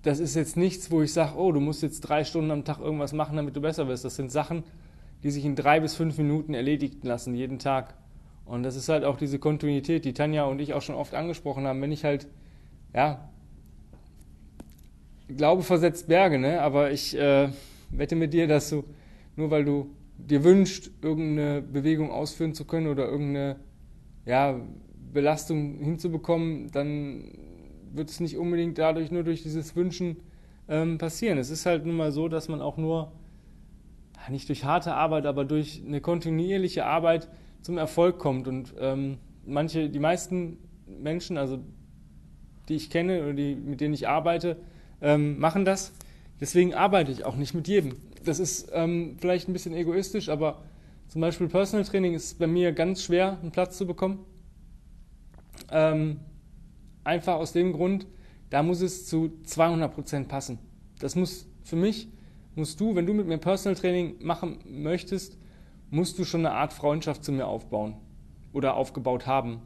das 0.04 0.20
ist 0.20 0.36
jetzt 0.36 0.58
nichts, 0.58 0.92
wo 0.92 1.02
ich 1.02 1.14
sage, 1.14 1.38
oh, 1.38 1.52
du 1.52 1.60
musst 1.60 1.82
jetzt 1.82 2.02
drei 2.02 2.24
Stunden 2.24 2.52
am 2.52 2.66
Tag 2.66 2.80
irgendwas 2.80 3.14
machen, 3.14 3.38
damit 3.38 3.56
du 3.56 3.62
besser 3.62 3.88
wirst. 3.88 4.06
Das 4.06 4.16
sind 4.16 4.32
Sachen, 4.32 4.64
die 5.24 5.32
sich 5.32 5.46
in 5.46 5.56
drei 5.56 5.80
bis 5.80 5.96
fünf 5.96 6.18
Minuten 6.18 6.54
erledigen 6.54 7.00
lassen, 7.08 7.34
jeden 7.34 7.58
Tag. 7.58 7.96
Und 8.46 8.64
das 8.64 8.76
ist 8.76 8.90
halt 8.90 9.06
auch 9.06 9.16
diese 9.16 9.40
Kontinuität, 9.40 10.04
die 10.04 10.14
Tanja 10.14 10.44
und 10.44 10.60
ich 10.60 10.74
auch 10.74 10.82
schon 10.82 10.96
oft 10.96 11.14
angesprochen 11.14 11.66
haben. 11.66 11.82
Wenn 11.82 11.94
ich 11.94 12.04
halt, 12.04 12.28
ja, 12.94 13.30
Glaube 15.38 15.64
versetzt 15.64 16.10
Berge, 16.10 16.38
ne? 16.38 16.62
aber 16.62 16.92
ich 16.92 17.18
äh, 17.18 17.48
wette 17.90 18.16
mit 18.16 18.34
dir, 18.34 18.46
dass 18.46 18.70
du, 18.70 18.84
nur 19.38 19.50
weil 19.52 19.64
du 19.64 19.90
dir 20.18 20.44
wünschst, 20.44 20.92
irgendeine 21.02 21.62
Bewegung 21.62 22.12
ausführen 22.12 22.54
zu 22.54 22.66
können 22.66 22.88
oder 22.88 23.08
irgendeine, 23.08 23.56
ja, 24.26 24.60
Belastung 25.14 25.78
hinzubekommen, 25.80 26.72
dann 26.72 27.32
wird 27.94 28.10
es 28.10 28.20
nicht 28.20 28.38
unbedingt 28.38 28.78
dadurch 28.78 29.12
nur 29.12 29.24
durch 29.24 29.44
dieses 29.44 29.76
Wünschen 29.76 30.18
ähm, 30.68 30.98
passieren. 30.98 31.38
Es 31.38 31.50
ist 31.50 31.66
halt 31.66 31.86
nun 31.86 31.96
mal 31.96 32.12
so, 32.12 32.28
dass 32.28 32.50
man 32.50 32.62
auch 32.62 32.78
nur, 32.78 33.12
nicht 34.30 34.50
durch 34.50 34.64
harte 34.64 34.94
Arbeit, 34.94 35.26
aber 35.26 35.46
durch 35.46 35.82
eine 35.86 36.02
kontinuierliche 36.02 36.86
Arbeit 36.86 37.28
zum 37.62 37.78
Erfolg 37.78 38.20
kommt. 38.20 38.48
Und 38.48 38.74
ähm, 38.80 39.18
manche, 39.46 39.90
die 39.90 40.00
meisten 40.00 40.58
Menschen, 40.88 41.38
also 41.38 41.60
die 42.70 42.76
ich 42.76 42.90
kenne 42.90 43.24
oder 43.24 43.34
die, 43.34 43.56
mit 43.56 43.82
denen 43.82 43.94
ich 43.94 44.08
arbeite, 44.08 44.58
ähm, 45.02 45.40
machen 45.40 45.66
das. 45.66 45.94
Deswegen 46.40 46.74
arbeite 46.74 47.12
ich 47.12 47.26
auch 47.26 47.36
nicht 47.36 47.54
mit 47.54 47.68
jedem. 47.68 47.96
Das 48.24 48.40
ist 48.40 48.70
ähm, 48.74 49.18
vielleicht 49.20 49.50
ein 49.50 49.54
bisschen 49.54 49.74
egoistisch, 49.74 50.30
aber 50.30 50.64
zum 51.08 51.22
Beispiel 51.22 51.48
Personal 51.48 51.86
Training 51.86 52.14
ist 52.14 52.40
bei 52.40 52.48
mir 52.48 52.72
ganz 52.72 53.04
schwer, 53.04 53.38
einen 53.42 53.52
Platz 53.52 53.78
zu 53.78 53.86
bekommen. 53.86 54.26
Ähm, 55.72 56.20
einfach 57.04 57.36
aus 57.36 57.54
dem 57.54 57.74
Grund, 57.74 58.08
da 58.50 58.64
muss 58.64 58.82
es 58.82 59.08
zu 59.08 59.32
200% 59.46 60.28
passen. 60.28 60.60
Das 61.00 61.16
muss 61.16 61.48
für 61.64 61.76
mich, 61.76 62.08
musst 62.56 62.80
du, 62.80 62.96
wenn 62.96 63.06
du 63.06 63.14
mit 63.14 63.28
mir 63.28 63.38
Personal 63.38 63.76
Training 63.76 64.16
machen 64.22 64.60
möchtest, 64.66 65.38
musst 65.90 66.18
du 66.20 66.26
schon 66.26 66.46
eine 66.46 66.56
Art 66.56 66.74
Freundschaft 66.74 67.24
zu 67.24 67.32
mir 67.32 67.48
aufbauen 67.48 67.96
oder 68.52 68.76
aufgebaut 68.76 69.28
haben. 69.28 69.62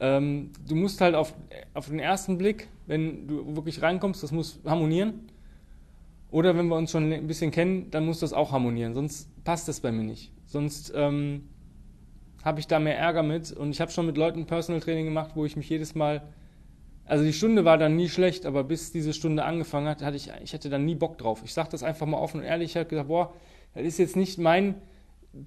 Ähm, 0.00 0.50
du 0.66 0.74
musst 0.74 1.00
halt 1.00 1.14
auf, 1.14 1.34
auf 1.74 1.88
den 1.88 1.98
ersten 1.98 2.38
Blick, 2.38 2.68
wenn 2.86 3.26
du 3.26 3.56
wirklich 3.56 3.82
reinkommst, 3.82 4.22
das 4.22 4.32
muss 4.32 4.60
harmonieren. 4.64 5.26
Oder 6.30 6.56
wenn 6.56 6.68
wir 6.68 6.76
uns 6.76 6.92
schon 6.92 7.12
ein 7.12 7.26
bisschen 7.26 7.50
kennen, 7.50 7.90
dann 7.90 8.06
muss 8.06 8.20
das 8.20 8.32
auch 8.32 8.52
harmonieren, 8.52 8.94
sonst 8.94 9.28
passt 9.44 9.68
das 9.68 9.80
bei 9.80 9.90
mir 9.90 10.04
nicht. 10.04 10.32
Sonst 10.46 10.92
ähm, 10.94 11.48
habe 12.44 12.60
ich 12.60 12.66
da 12.66 12.78
mehr 12.78 12.98
Ärger 12.98 13.22
mit. 13.22 13.52
Und 13.52 13.70
ich 13.70 13.80
habe 13.80 13.90
schon 13.90 14.06
mit 14.06 14.16
Leuten 14.16 14.46
Personal 14.46 14.80
Training 14.80 15.06
gemacht, 15.06 15.32
wo 15.34 15.44
ich 15.44 15.56
mich 15.56 15.68
jedes 15.68 15.94
Mal, 15.94 16.22
also 17.10 17.24
die 17.24 17.32
Stunde 17.32 17.64
war 17.64 17.76
dann 17.76 17.96
nie 17.96 18.08
schlecht, 18.08 18.46
aber 18.46 18.62
bis 18.62 18.92
diese 18.92 19.12
Stunde 19.12 19.44
angefangen 19.44 19.88
hat, 19.88 20.00
hatte 20.00 20.16
ich, 20.16 20.30
ich 20.44 20.54
hatte 20.54 20.70
dann 20.70 20.84
nie 20.84 20.94
Bock 20.94 21.18
drauf. 21.18 21.42
Ich 21.44 21.52
sage 21.52 21.68
das 21.72 21.82
einfach 21.82 22.06
mal 22.06 22.18
offen 22.18 22.38
und 22.38 22.46
ehrlich. 22.46 22.70
Ich 22.70 22.76
habe 22.76 22.88
gesagt, 22.88 23.08
boah, 23.08 23.34
das 23.74 23.82
ist 23.82 23.98
jetzt 23.98 24.14
nicht 24.14 24.38
mein 24.38 24.76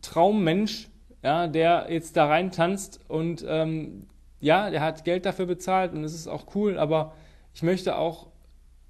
Traummensch, 0.01 0.89
ja, 1.23 1.47
der 1.47 1.87
jetzt 1.89 2.17
da 2.17 2.27
rein 2.27 2.51
tanzt 2.51 2.99
und 3.07 3.45
ähm, 3.47 4.07
ja, 4.41 4.71
der 4.71 4.81
hat 4.81 5.05
Geld 5.05 5.25
dafür 5.25 5.45
bezahlt 5.45 5.93
und 5.93 6.03
es 6.03 6.13
ist 6.13 6.27
auch 6.27 6.53
cool, 6.53 6.77
aber 6.77 7.13
ich 7.53 7.63
möchte 7.63 7.97
auch, 7.97 8.27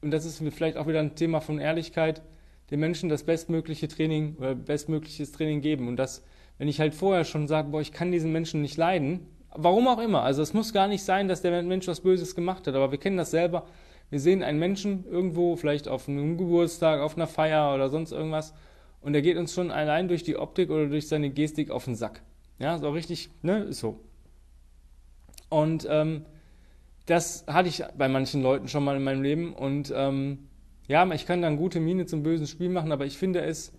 und 0.01 0.09
das 0.09 0.25
ist 0.25 0.41
vielleicht 0.51 0.77
auch 0.77 0.87
wieder 0.87 0.99
ein 0.99 1.13
Thema 1.13 1.41
von 1.41 1.59
Ehrlichkeit, 1.59 2.23
den 2.71 2.79
Menschen 2.79 3.07
das 3.07 3.23
bestmögliche 3.23 3.87
Training 3.87 4.35
oder 4.37 4.55
bestmögliches 4.55 5.31
Training 5.31 5.61
geben 5.61 5.87
und 5.87 5.97
das 5.97 6.23
wenn 6.57 6.67
ich 6.67 6.79
halt 6.79 6.93
vorher 6.93 7.25
schon 7.25 7.47
sage, 7.47 7.69
boah, 7.69 7.81
ich 7.81 7.91
kann 7.91 8.11
diesen 8.11 8.31
Menschen 8.31 8.61
nicht 8.61 8.77
leiden, 8.77 9.27
warum 9.55 9.87
auch 9.87 9.99
immer, 9.99 10.23
also 10.23 10.41
es 10.41 10.53
muss 10.53 10.73
gar 10.73 10.87
nicht 10.87 11.03
sein, 11.03 11.27
dass 11.27 11.41
der 11.41 11.61
Mensch 11.63 11.87
was 11.87 12.01
Böses 12.01 12.35
gemacht 12.35 12.67
hat, 12.67 12.75
aber 12.75 12.91
wir 12.91 12.99
kennen 12.99 13.17
das 13.17 13.31
selber. 13.31 13.65
Wir 14.09 14.19
sehen 14.19 14.43
einen 14.43 14.59
Menschen 14.59 15.05
irgendwo, 15.09 15.55
vielleicht 15.55 15.87
auf 15.87 16.07
einem 16.07 16.37
Geburtstag, 16.37 16.99
auf 17.01 17.15
einer 17.15 17.27
Feier 17.27 17.73
oder 17.73 17.89
sonst 17.89 18.11
irgendwas, 18.11 18.53
und 19.03 19.13
der 19.13 19.21
geht 19.21 19.37
uns 19.37 19.53
schon 19.53 19.69
allein 19.69 20.07
durch 20.07 20.23
die 20.23 20.37
Optik 20.37 20.69
oder 20.69 20.87
durch 20.87 21.09
seine 21.09 21.29
Gestik 21.29 21.71
auf 21.71 21.85
den 21.85 21.95
Sack. 21.95 22.21
Ja, 22.57 22.77
so 22.77 22.89
richtig, 22.89 23.29
ne, 23.41 23.63
ist 23.63 23.79
so. 23.79 23.99
Und 25.49 25.85
ähm, 25.89 26.25
das 27.05 27.45
hatte 27.47 27.67
ich 27.67 27.83
bei 27.97 28.07
manchen 28.07 28.41
Leuten 28.41 28.69
schon 28.69 28.83
mal 28.83 28.95
in 28.95 29.03
meinem 29.03 29.21
Leben. 29.21 29.53
Und 29.53 29.93
ähm, 29.93 30.47
ja, 30.87 31.05
ich 31.11 31.25
kann 31.25 31.41
dann 31.41 31.57
gute 31.57 31.81
Miene 31.81 32.05
zum 32.05 32.23
bösen 32.23 32.47
Spiel 32.47 32.69
machen, 32.69 32.93
aber 32.93 33.05
ich 33.05 33.17
finde 33.17 33.41
es 33.41 33.73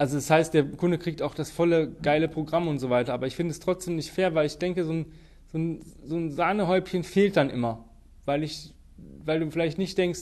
also 0.00 0.16
das 0.16 0.30
heißt, 0.30 0.54
der 0.54 0.64
Kunde 0.64 0.96
kriegt 0.96 1.20
auch 1.20 1.34
das 1.34 1.50
volle 1.50 1.92
geile 2.00 2.26
Programm 2.26 2.68
und 2.68 2.78
so 2.78 2.88
weiter, 2.88 3.12
aber 3.12 3.26
ich 3.26 3.36
finde 3.36 3.50
es 3.50 3.60
trotzdem 3.60 3.96
nicht 3.96 4.10
fair, 4.10 4.34
weil 4.34 4.46
ich 4.46 4.56
denke, 4.56 4.86
so 4.86 4.94
ein, 4.94 5.12
so 5.52 5.58
ein, 5.58 5.80
so 6.02 6.16
ein 6.16 6.30
Sahnehäubchen 6.30 7.04
fehlt 7.04 7.36
dann 7.36 7.50
immer, 7.50 7.84
weil 8.24 8.42
ich, 8.42 8.72
weil 8.96 9.40
du 9.40 9.50
vielleicht 9.50 9.76
nicht 9.76 9.98
denkst, 9.98 10.20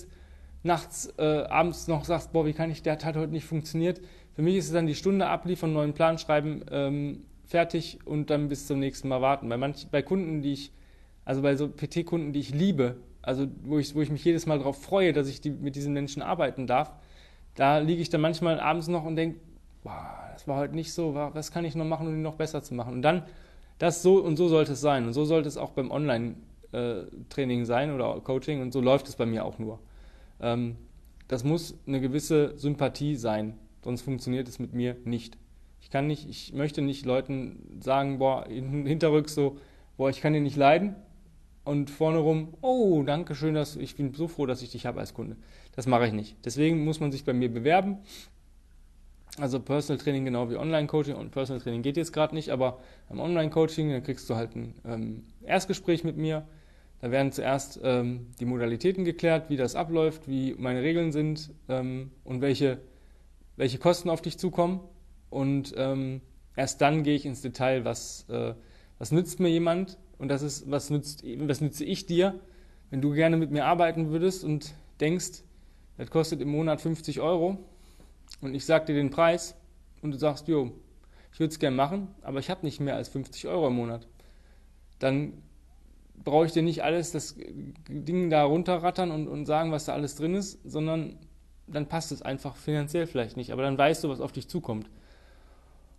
nachts, 0.64 1.14
äh, 1.16 1.22
abends 1.22 1.86
noch 1.86 2.04
sagst, 2.04 2.32
boah, 2.32 2.44
wie 2.44 2.54
kann 2.54 2.72
ich, 2.72 2.82
der 2.82 2.94
hat 2.94 3.04
heute 3.04 3.30
nicht 3.30 3.44
funktioniert. 3.44 4.00
Für 4.34 4.42
mich 4.42 4.56
ist 4.56 4.66
es 4.66 4.72
dann 4.72 4.88
die 4.88 4.96
Stunde 4.96 5.28
abliefern, 5.28 5.72
neuen 5.72 5.94
Plan 5.94 6.18
schreiben, 6.18 6.64
ähm, 6.72 7.22
fertig 7.44 8.00
und 8.04 8.30
dann 8.30 8.48
bis 8.48 8.66
zum 8.66 8.80
nächsten 8.80 9.06
Mal 9.06 9.22
warten. 9.22 9.48
Bei 9.48 9.58
manch, 9.58 9.86
bei 9.92 10.02
Kunden, 10.02 10.42
die 10.42 10.54
ich, 10.54 10.72
also 11.24 11.40
bei 11.40 11.54
so 11.54 11.68
PT-Kunden, 11.68 12.32
die 12.32 12.40
ich 12.40 12.52
liebe, 12.52 12.96
also 13.22 13.46
wo 13.62 13.78
ich, 13.78 13.94
wo 13.94 14.00
ich 14.00 14.10
mich 14.10 14.24
jedes 14.24 14.44
Mal 14.44 14.58
darauf 14.58 14.82
freue, 14.82 15.12
dass 15.12 15.28
ich 15.28 15.40
die, 15.40 15.50
mit 15.50 15.76
diesen 15.76 15.92
Menschen 15.92 16.20
arbeiten 16.20 16.66
darf, 16.66 16.90
da 17.54 17.78
liege 17.78 18.02
ich 18.02 18.08
dann 18.08 18.20
manchmal 18.20 18.58
abends 18.58 18.88
noch 18.88 19.04
und 19.04 19.14
denke, 19.14 19.38
wow, 19.88 20.32
das 20.32 20.46
war 20.46 20.58
heute 20.58 20.74
nicht 20.74 20.92
so, 20.92 21.14
was 21.14 21.50
kann 21.50 21.64
ich 21.64 21.74
noch 21.74 21.84
machen, 21.84 22.06
um 22.06 22.14
ihn 22.14 22.22
noch 22.22 22.34
besser 22.34 22.62
zu 22.62 22.74
machen? 22.74 22.94
Und 22.94 23.02
dann, 23.02 23.22
das 23.78 24.02
so 24.02 24.22
und 24.22 24.36
so 24.36 24.48
sollte 24.48 24.72
es 24.72 24.80
sein. 24.80 25.06
Und 25.06 25.12
so 25.12 25.24
sollte 25.24 25.48
es 25.48 25.56
auch 25.56 25.70
beim 25.70 25.90
Online-Training 25.90 27.64
sein 27.64 27.92
oder 27.92 28.20
Coaching 28.20 28.60
und 28.60 28.72
so 28.72 28.80
läuft 28.80 29.08
es 29.08 29.16
bei 29.16 29.26
mir 29.26 29.44
auch 29.44 29.58
nur. 29.58 29.78
Ähm, 30.40 30.76
das 31.26 31.44
muss 31.44 31.78
eine 31.86 32.00
gewisse 32.00 32.56
Sympathie 32.56 33.16
sein, 33.16 33.54
sonst 33.84 34.02
funktioniert 34.02 34.48
es 34.48 34.58
mit 34.58 34.72
mir 34.72 34.96
nicht. 35.04 35.36
Ich 35.80 35.90
kann 35.90 36.06
nicht, 36.06 36.28
ich 36.28 36.52
möchte 36.52 36.82
nicht 36.82 37.06
Leuten 37.06 37.80
sagen, 37.80 38.18
boah, 38.18 38.46
hinterrücks 38.48 39.34
so, 39.34 39.58
boah, 39.96 40.10
ich 40.10 40.20
kann 40.20 40.32
dir 40.32 40.40
nicht 40.40 40.56
leiden, 40.56 40.96
und 41.68 41.90
vorne 41.90 42.16
rum, 42.16 42.54
oh, 42.62 43.02
danke 43.02 43.34
schön, 43.34 43.52
dass, 43.52 43.76
ich 43.76 43.94
bin 43.94 44.14
so 44.14 44.26
froh, 44.26 44.46
dass 44.46 44.62
ich 44.62 44.70
dich 44.70 44.86
habe 44.86 45.00
als 45.00 45.12
Kunde. 45.12 45.36
Das 45.76 45.86
mache 45.86 46.06
ich 46.06 46.14
nicht. 46.14 46.34
Deswegen 46.46 46.82
muss 46.82 46.98
man 46.98 47.12
sich 47.12 47.26
bei 47.26 47.34
mir 47.34 47.52
bewerben. 47.52 47.98
Also 49.40 49.60
Personal 49.60 50.02
Training 50.02 50.24
genau 50.24 50.50
wie 50.50 50.56
Online-Coaching 50.56 51.14
und 51.14 51.30
Personal 51.30 51.62
Training 51.62 51.82
geht 51.82 51.96
jetzt 51.96 52.12
gerade 52.12 52.34
nicht, 52.34 52.50
aber 52.50 52.80
beim 53.08 53.20
Online-Coaching, 53.20 53.90
dann 53.90 54.02
kriegst 54.02 54.28
du 54.28 54.34
halt 54.34 54.56
ein 54.56 54.74
ähm, 54.84 55.24
Erstgespräch 55.42 56.02
mit 56.02 56.16
mir. 56.16 56.46
Da 57.00 57.12
werden 57.12 57.30
zuerst 57.30 57.78
ähm, 57.84 58.26
die 58.40 58.44
Modalitäten 58.44 59.04
geklärt, 59.04 59.50
wie 59.50 59.56
das 59.56 59.76
abläuft, 59.76 60.26
wie 60.26 60.54
meine 60.58 60.82
Regeln 60.82 61.12
sind 61.12 61.50
ähm, 61.68 62.10
und 62.24 62.40
welche, 62.40 62.78
welche 63.56 63.78
Kosten 63.78 64.10
auf 64.10 64.20
dich 64.20 64.38
zukommen. 64.38 64.80
Und 65.30 65.72
ähm, 65.76 66.20
erst 66.56 66.80
dann 66.80 67.04
gehe 67.04 67.14
ich 67.14 67.24
ins 67.24 67.40
Detail, 67.40 67.84
was, 67.84 68.26
äh, 68.28 68.54
was 68.98 69.12
nützt 69.12 69.38
mir 69.38 69.48
jemand, 69.48 69.98
und 70.18 70.28
das 70.28 70.42
ist, 70.42 70.68
was, 70.68 70.90
nützt, 70.90 71.22
was 71.24 71.60
nütze 71.60 71.84
ich 71.84 72.06
dir, 72.06 72.40
wenn 72.90 73.00
du 73.00 73.12
gerne 73.12 73.36
mit 73.36 73.52
mir 73.52 73.66
arbeiten 73.66 74.10
würdest 74.10 74.42
und 74.42 74.74
denkst, 75.00 75.44
das 75.96 76.10
kostet 76.10 76.40
im 76.40 76.48
Monat 76.48 76.80
50 76.80 77.20
Euro 77.20 77.58
und 78.40 78.54
ich 78.54 78.64
sage 78.64 78.86
dir 78.86 78.94
den 78.94 79.10
Preis 79.10 79.56
und 80.02 80.12
du 80.12 80.18
sagst, 80.18 80.48
jo, 80.48 80.72
ich 81.32 81.40
würde 81.40 81.52
es 81.52 81.58
gerne 81.58 81.76
machen, 81.76 82.08
aber 82.22 82.38
ich 82.38 82.50
habe 82.50 82.64
nicht 82.64 82.80
mehr 82.80 82.96
als 82.96 83.08
50 83.08 83.46
Euro 83.48 83.68
im 83.68 83.74
Monat. 83.74 84.06
Dann 84.98 85.42
brauche 86.24 86.46
ich 86.46 86.52
dir 86.52 86.62
nicht 86.62 86.82
alles 86.82 87.12
das 87.12 87.36
Ding 87.88 88.30
da 88.30 88.44
runterrattern 88.44 89.10
und, 89.10 89.28
und 89.28 89.46
sagen, 89.46 89.72
was 89.72 89.84
da 89.84 89.92
alles 89.92 90.16
drin 90.16 90.34
ist, 90.34 90.58
sondern 90.64 91.18
dann 91.66 91.86
passt 91.86 92.12
es 92.12 92.22
einfach 92.22 92.56
finanziell 92.56 93.06
vielleicht 93.06 93.36
nicht. 93.36 93.52
Aber 93.52 93.62
dann 93.62 93.78
weißt 93.78 94.04
du, 94.04 94.08
was 94.08 94.20
auf 94.20 94.32
dich 94.32 94.48
zukommt. 94.48 94.88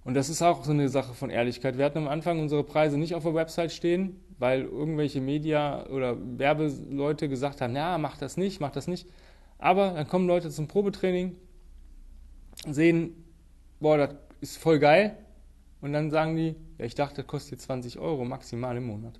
Und 0.03 0.13
das 0.15 0.29
ist 0.29 0.41
auch 0.41 0.63
so 0.63 0.71
eine 0.71 0.89
Sache 0.89 1.13
von 1.13 1.29
Ehrlichkeit. 1.29 1.77
Wir 1.77 1.85
hatten 1.85 1.99
am 1.99 2.07
Anfang 2.07 2.39
unsere 2.39 2.63
Preise 2.63 2.97
nicht 2.97 3.15
auf 3.15 3.23
der 3.23 3.35
Website 3.35 3.71
stehen, 3.71 4.19
weil 4.39 4.63
irgendwelche 4.63 5.21
Media 5.21 5.85
oder 5.87 6.17
Werbeleute 6.37 7.29
gesagt 7.29 7.61
haben, 7.61 7.75
ja, 7.75 7.97
mach 7.97 8.17
das 8.17 8.37
nicht, 8.37 8.59
mach 8.61 8.71
das 8.71 8.87
nicht. 8.87 9.07
Aber 9.57 9.91
dann 9.91 10.07
kommen 10.07 10.25
Leute 10.25 10.49
zum 10.49 10.67
Probetraining, 10.67 11.35
sehen, 12.67 13.23
boah, 13.79 13.97
das 13.97 14.15
ist 14.41 14.57
voll 14.57 14.79
geil. 14.79 15.17
Und 15.81 15.93
dann 15.93 16.11
sagen 16.11 16.35
die, 16.35 16.55
ja, 16.77 16.85
ich 16.85 16.95
dachte, 16.95 17.17
das 17.17 17.27
kostet 17.27 17.61
20 17.61 17.99
Euro 17.99 18.25
maximal 18.25 18.75
im 18.75 18.87
Monat. 18.87 19.19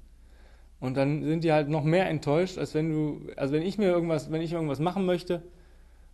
Und 0.80 0.96
dann 0.96 1.24
sind 1.24 1.44
die 1.44 1.52
halt 1.52 1.70
noch 1.70 1.84
mehr 1.84 2.10
enttäuscht, 2.10 2.58
als 2.58 2.74
wenn 2.74 2.90
du, 2.90 3.22
also 3.36 3.54
wenn 3.54 3.64
ich 3.64 3.78
mir 3.78 3.88
irgendwas, 3.88 4.32
wenn 4.32 4.42
ich 4.42 4.54
irgendwas 4.54 4.80
machen 4.80 5.06
möchte, 5.06 5.44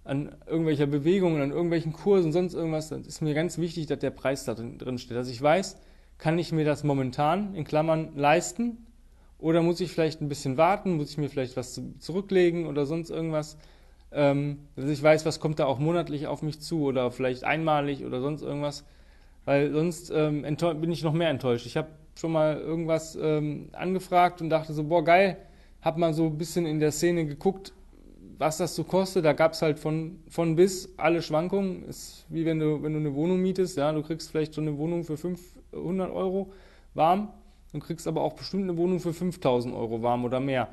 an 0.04 0.36
irgendwelcher 0.46 0.86
Bewegung, 0.86 1.42
an 1.42 1.52
irgendwelchen 1.52 1.94
Kursen, 1.94 2.32
sonst 2.32 2.54
irgendwas, 2.54 2.90
dann 2.90 3.04
ist 3.04 3.22
mir 3.22 3.34
ganz 3.34 3.58
wichtig, 3.58 3.88
dass 3.88 4.00
der 4.00 4.12
Preis 4.12 4.46
da 4.46 4.54
drin 4.54 4.98
steht. 5.00 5.18
Dass 5.18 5.30
ich 5.30 5.42
weiß, 5.42 5.78
kann 6.18 6.38
ich 6.40 6.52
mir 6.52 6.66
das 6.66 6.84
momentan 6.84 7.56
in 7.56 7.64
Klammern 7.64 8.16
leisten 8.16 8.86
oder 9.40 9.62
muss 9.62 9.82
ich 9.82 9.92
vielleicht 9.92 10.22
ein 10.22 10.30
bisschen 10.30 10.58
warten, 10.58 10.94
muss 10.94 11.12
ich 11.12 11.18
mir 11.18 11.30
vielleicht 11.30 11.58
was 11.58 11.82
zurücklegen 12.00 12.68
oder 12.68 12.86
sonst 12.86 13.10
irgendwas, 13.10 13.58
dass 14.12 14.90
ich 14.90 15.04
weiß, 15.04 15.26
was 15.26 15.42
kommt 15.42 15.60
da 15.60 15.66
auch 15.66 15.78
monatlich 15.78 16.28
auf 16.28 16.42
mich 16.42 16.62
zu 16.62 16.84
oder 16.84 17.12
vielleicht 17.12 17.44
einmalig 17.44 18.06
oder 18.06 18.22
sonst 18.22 18.44
irgendwas, 18.44 18.86
weil 19.44 19.74
sonst 19.74 20.10
ähm, 20.10 20.44
bin 20.80 20.92
ich 20.92 21.04
noch 21.04 21.12
mehr 21.12 21.30
enttäuscht. 21.30 21.66
Ich 21.66 21.76
habe 21.76 21.90
schon 22.18 22.32
mal 22.32 22.58
irgendwas 22.58 23.18
ähm, 23.22 23.70
angefragt 23.74 24.42
und 24.42 24.50
dachte 24.50 24.74
so, 24.74 24.84
boah 24.84 25.04
geil, 25.04 25.38
habe 25.82 26.00
mal 26.00 26.14
so 26.14 26.26
ein 26.28 26.38
bisschen 26.38 26.66
in 26.66 26.80
der 26.80 26.92
Szene 26.92 27.26
geguckt, 27.26 27.74
was 28.38 28.58
das 28.58 28.76
so 28.76 28.84
kostet, 28.84 29.26
da 29.26 29.34
gab 29.34 29.54
es 29.54 29.62
halt 29.62 29.80
von, 29.80 30.20
von 30.30 30.56
bis 30.56 30.94
alle 30.98 31.22
Schwankungen. 31.22 31.84
Ist 31.88 32.26
wie 32.30 32.46
wenn 32.46 32.60
du, 32.60 32.82
wenn 32.84 32.94
du 32.94 33.00
eine 33.00 33.14
Wohnung 33.16 33.42
mietest, 33.42 33.78
ja, 33.78 33.92
du 33.92 34.02
kriegst 34.02 34.32
vielleicht 34.32 34.54
so 34.54 34.62
eine 34.62 34.78
Wohnung 34.78 35.04
für 35.04 35.18
500 35.18 36.12
Euro 36.12 36.52
warm, 36.94 37.30
du 37.72 37.80
kriegst 37.80 38.08
aber 38.08 38.22
auch 38.22 38.34
bestimmt 38.34 38.64
eine 38.64 38.78
Wohnung 38.78 39.00
für 39.00 39.14
5000 39.14 39.74
Euro 39.74 40.02
warm 40.02 40.26
oder 40.26 40.40
mehr. 40.40 40.70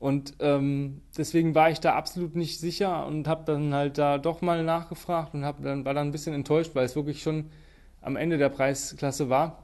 Und 0.00 0.34
ähm, 0.40 1.02
deswegen 1.16 1.54
war 1.54 1.70
ich 1.70 1.78
da 1.78 1.94
absolut 1.94 2.34
nicht 2.34 2.58
sicher 2.58 3.06
und 3.06 3.28
habe 3.28 3.44
dann 3.44 3.74
halt 3.74 3.98
da 3.98 4.16
doch 4.16 4.40
mal 4.40 4.64
nachgefragt 4.64 5.34
und 5.34 5.44
hab 5.44 5.62
dann, 5.62 5.84
war 5.84 5.92
dann 5.92 6.08
ein 6.08 6.10
bisschen 6.10 6.34
enttäuscht, 6.34 6.74
weil 6.74 6.86
es 6.86 6.96
wirklich 6.96 7.22
schon 7.22 7.50
am 8.00 8.16
Ende 8.16 8.38
der 8.38 8.48
Preisklasse 8.48 9.28
war. 9.28 9.62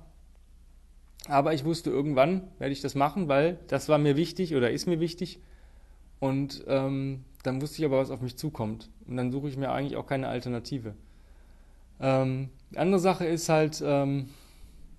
Aber 1.27 1.55
ich 1.55 1.65
wusste, 1.65 1.89
irgendwann 1.89 2.43
werde 2.59 2.73
ich 2.73 2.83
das 2.83 2.95
machen, 2.95 3.29
weil 3.29 3.59
das 3.69 3.89
war 3.89 3.97
mir 3.97 4.17
wichtig 4.17 4.55
oder 4.55 4.71
ist 4.71 4.87
mir 4.87 5.01
wichtig. 5.01 5.41
Und 6.21 6.63
ähm, 6.69 7.25
dann 7.43 7.63
wusste 7.63 7.79
ich 7.79 7.87
aber, 7.87 7.99
was 7.99 8.11
auf 8.11 8.21
mich 8.21 8.37
zukommt. 8.37 8.91
Und 9.09 9.17
dann 9.17 9.33
suche 9.33 9.49
ich 9.49 9.57
mir 9.57 9.71
eigentlich 9.71 9.97
auch 9.97 10.07
keine 10.07 10.29
Alternative. 10.29 10.95
Ähm, 11.99 12.51
andere 12.75 13.01
Sache 13.01 13.25
ist 13.25 13.49
halt, 13.49 13.83
ähm, 13.85 14.29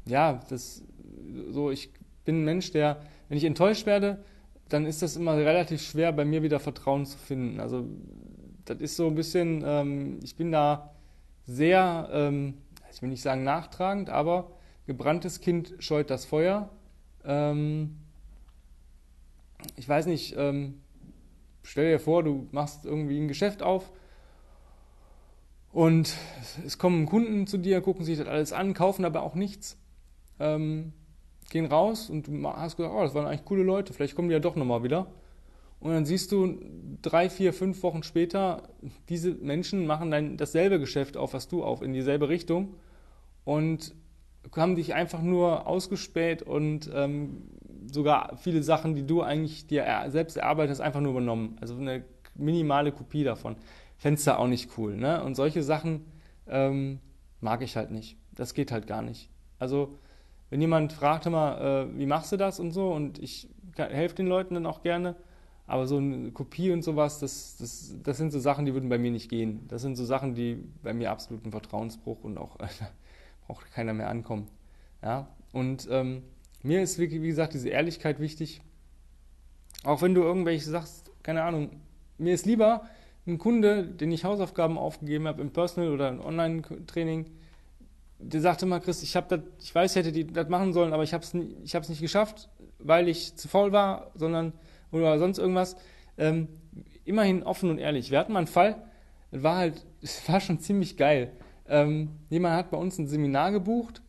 ja, 0.08 0.40
das, 0.50 0.84
so, 1.52 1.70
ich 1.70 1.92
bin 2.26 2.42
ein 2.42 2.46
Mensch, 2.46 2.72
der, 2.72 3.02
wenn 3.30 3.38
ich 3.38 3.44
enttäuscht 3.44 3.86
werde, 3.86 4.24
dann 4.70 4.86
ist 4.86 5.02
das 5.02 5.16
immer 5.16 5.38
relativ 5.38 5.82
schwer, 5.82 6.12
bei 6.12 6.26
mir 6.26 6.44
wieder 6.44 6.60
Vertrauen 6.60 7.06
zu 7.06 7.18
finden. 7.18 7.60
Also, 7.60 7.86
das 8.66 8.80
ist 8.80 8.96
so 8.96 9.08
ein 9.08 9.16
bisschen, 9.16 9.64
ähm, 9.66 10.20
ich 10.24 10.36
bin 10.36 10.52
da 10.52 10.92
sehr, 11.46 12.10
ähm, 12.12 12.56
ich 12.92 13.02
will 13.02 13.10
nicht 13.10 13.22
sagen 13.22 13.44
nachtragend, 13.44 14.10
aber 14.10 14.52
gebranntes 14.86 15.40
Kind 15.40 15.76
scheut 15.80 16.10
das 16.10 16.26
Feuer. 16.26 16.70
Ähm, 17.24 17.98
ich 19.76 19.88
weiß 19.88 20.06
nicht, 20.08 20.36
ähm, 20.38 20.82
stell 21.64 21.92
dir 21.92 22.00
vor, 22.00 22.24
du 22.24 22.48
machst 22.52 22.86
irgendwie 22.86 23.20
ein 23.20 23.28
Geschäft 23.28 23.64
auf 23.64 23.92
und 25.72 26.16
es 26.66 26.78
kommen 26.78 27.06
Kunden 27.06 27.48
zu 27.48 27.58
dir, 27.58 27.82
gucken 27.82 28.06
sich 28.06 28.18
das 28.18 28.28
alles 28.28 28.54
an, 28.54 28.74
kaufen 28.74 29.06
aber 29.06 29.22
auch 29.24 29.36
nichts, 29.36 29.78
ähm, 30.40 30.94
gehen 31.50 31.66
raus 31.66 32.10
und 32.10 32.28
du 32.28 32.48
hast 32.48 32.78
gesagt, 32.78 32.94
oh, 32.96 33.02
das 33.02 33.14
waren 33.16 33.26
eigentlich 33.26 33.46
coole 33.46 33.64
Leute, 33.64 33.94
vielleicht 33.94 34.16
kommen 34.16 34.30
die 34.30 34.34
ja 34.34 34.40
doch 34.40 34.56
nochmal 34.56 34.84
wieder. 34.84 35.08
Und 35.80 35.92
dann 35.92 36.06
siehst 36.06 36.32
du 36.32 36.60
drei, 37.02 37.30
vier, 37.30 37.54
fünf 37.54 37.84
Wochen 37.84 38.02
später, 38.02 38.64
diese 39.10 39.32
Menschen 39.36 39.86
machen 39.86 40.10
dann 40.10 40.38
dasselbe 40.38 40.80
Geschäft 40.80 41.18
auf, 41.18 41.34
was 41.34 41.48
du 41.48 41.64
auf, 41.64 41.82
in 41.82 41.94
dieselbe 41.94 42.30
Richtung 42.30 42.74
und 43.46 43.94
haben 44.56 44.76
dich 44.76 44.94
einfach 44.94 45.22
nur 45.22 45.68
ausgespäht 45.68 46.42
und 46.42 46.90
ähm, 46.94 47.44
sogar 47.92 48.38
viele 48.38 48.64
Sachen, 48.64 48.96
die 48.96 49.06
du 49.06 49.22
eigentlich 49.22 49.68
dir 49.68 49.86
selbst 50.08 50.38
erarbeitet 50.38 50.72
hast, 50.72 50.82
einfach 50.82 51.02
nur 51.02 51.12
übernommen. 51.12 51.58
Also 51.62 51.76
eine 51.76 52.04
minimale 52.36 52.92
Kopie 52.92 53.24
davon. 53.24 53.56
Du 54.04 54.38
auch 54.38 54.48
nicht 54.48 54.78
cool. 54.78 54.96
Ne? 54.96 55.24
Und 55.24 55.36
solche 55.36 55.64
Sachen 55.64 56.06
ähm, 56.48 57.00
mag 57.42 57.62
ich 57.62 57.76
halt 57.76 57.92
nicht. 57.92 58.18
Das 58.34 58.54
geht 58.54 58.72
halt 58.72 58.88
gar 58.88 59.02
nicht. 59.02 59.30
Also, 59.60 59.98
wenn 60.50 60.62
jemand 60.62 60.94
fragt 60.94 61.26
immer, 61.26 61.62
äh, 61.62 61.98
wie 61.98 62.06
machst 62.06 62.32
du 62.32 62.38
das 62.38 62.60
und 62.60 62.72
so, 62.72 62.92
und 62.92 63.20
ich 63.20 63.50
helfe 63.76 64.16
den 64.16 64.28
Leuten 64.28 64.54
dann 64.56 64.66
auch 64.66 64.82
gerne, 64.82 65.16
aber 65.68 65.86
so 65.86 65.98
eine 65.98 66.32
Kopie 66.32 66.72
und 66.72 66.82
sowas, 66.82 67.20
das, 67.20 67.58
das, 67.58 67.94
das 68.02 68.18
sind 68.18 68.32
so 68.32 68.40
Sachen, 68.40 68.66
die 68.66 68.74
würden 68.74 68.90
bei 68.90 68.98
mir 68.98 69.12
nicht 69.12 69.30
gehen. 69.30 69.68
Das 69.68 69.82
sind 69.82 69.98
so 69.98 70.06
Sachen, 70.06 70.34
die 70.34 70.64
bei 70.82 70.94
mir 70.94 71.12
absoluten 71.12 71.52
Vertrauensbruch 71.52 72.24
und 72.24 72.38
auch 72.38 72.58
äh, 72.60 72.68
braucht 73.48 73.72
keiner 73.72 73.94
mehr 73.94 74.10
ankommen. 74.10 74.48
Ja? 75.04 75.28
Und 75.52 75.88
ähm, 75.92 76.24
mir 76.64 76.82
ist, 76.82 76.98
wie 77.00 77.08
gesagt, 77.08 77.54
diese 77.54 77.70
Ehrlichkeit 77.70 78.20
wichtig. 78.20 78.62
Auch 79.84 80.02
wenn 80.02 80.16
du 80.16 80.22
irgendwelche 80.22 80.70
sagst, 80.70 81.12
keine 81.22 81.44
Ahnung, 81.44 81.82
mir 82.18 82.34
ist 82.34 82.46
lieber 82.46 82.88
ein 83.28 83.38
Kunde, 83.38 83.86
den 83.86 84.12
ich 84.12 84.24
Hausaufgaben 84.24 84.78
aufgegeben 84.78 85.28
habe 85.28 85.42
im 85.42 85.52
Personal 85.52 85.92
oder 85.92 86.10
im 86.10 86.22
Online-Training, 86.22 87.26
der 88.20 88.42
sagte 88.42 88.66
mal, 88.66 88.80
Chris, 88.80 89.04
ich 89.04 89.16
habe 89.16 89.44
ich 89.60 89.74
weiß, 89.74 89.96
ich 89.96 90.06
hätte 90.06 90.26
das 90.26 90.50
machen 90.50 90.74
sollen, 90.74 90.94
aber 90.94 91.04
ich 91.04 91.14
habe 91.14 91.24
es 91.24 91.34
ich 91.34 91.76
hab's 91.76 91.90
nicht 91.90 92.02
geschafft, 92.02 92.50
weil 92.80 93.08
ich 93.08 93.36
zu 93.36 93.48
faul 93.48 93.72
war, 93.72 94.12
sondern 94.16 94.54
oder 94.92 95.20
sonst 95.20 95.38
irgendwas. 95.38 95.76
Ähm, 96.18 96.48
immerhin 97.06 97.44
offen 97.44 97.70
und 97.70 97.78
ehrlich. 97.78 98.12
Wir 98.12 98.20
hatten 98.20 98.34
mal 98.34 98.40
einen 98.40 98.48
Fall, 98.48 98.84
das 99.32 99.44
war 99.44 99.58
halt, 99.58 99.86
es 100.02 100.28
war 100.30 100.40
schon 100.40 100.60
ziemlich 100.60 100.98
geil. 100.98 101.32
Ähm, 101.68 102.12
jemand 102.30 102.56
hat 102.56 102.72
bei 102.72 102.78
uns 102.78 102.98
ein 102.98 103.08
Seminar 103.08 103.52
gebucht 103.52 104.02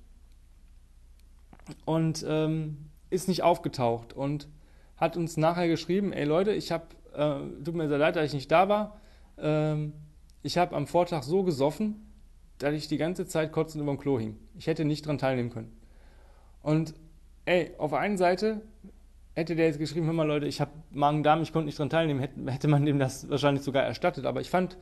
und 1.84 2.24
ähm, 2.28 2.88
ist 3.10 3.28
nicht 3.28 3.42
aufgetaucht 3.42 4.12
und 4.12 4.48
hat 4.96 5.16
uns 5.16 5.36
nachher 5.36 5.68
geschrieben, 5.68 6.12
ey 6.12 6.24
Leute, 6.24 6.52
ich 6.52 6.72
habe, 6.72 6.86
äh, 7.14 7.62
tut 7.64 7.74
mir 7.74 7.88
sehr 7.88 7.98
leid, 7.98 8.16
dass 8.16 8.26
ich 8.26 8.34
nicht 8.34 8.50
da 8.50 8.68
war, 8.68 9.00
ähm, 9.38 9.92
ich 10.42 10.56
habe 10.56 10.74
am 10.76 10.86
Vortag 10.86 11.24
so 11.24 11.42
gesoffen, 11.42 12.07
dass 12.58 12.74
ich 12.74 12.88
die 12.88 12.96
ganze 12.96 13.26
Zeit 13.26 13.52
kotzend 13.52 13.82
über 13.82 13.92
dem 13.92 13.98
Klo 13.98 14.18
hing. 14.18 14.36
Ich 14.56 14.66
hätte 14.66 14.84
nicht 14.84 15.06
daran 15.06 15.18
teilnehmen 15.18 15.50
können. 15.50 15.72
Und 16.62 16.94
ey, 17.44 17.72
auf 17.78 17.90
der 17.90 18.00
einen 18.00 18.16
Seite 18.16 18.62
hätte 19.34 19.54
der 19.54 19.66
jetzt 19.66 19.78
geschrieben, 19.78 20.06
hör 20.06 20.12
mal 20.12 20.26
Leute, 20.26 20.46
ich 20.46 20.60
habe 20.60 20.72
Magen-Darm, 20.90 21.42
ich 21.42 21.52
konnte 21.52 21.66
nicht 21.66 21.78
dran 21.78 21.90
teilnehmen, 21.90 22.20
hätte, 22.20 22.52
hätte, 22.52 22.68
man 22.68 22.84
dem 22.84 22.98
das 22.98 23.30
wahrscheinlich 23.30 23.62
sogar 23.62 23.84
erstattet. 23.84 24.26
Aber 24.26 24.40
ich 24.40 24.50
fand, 24.50 24.76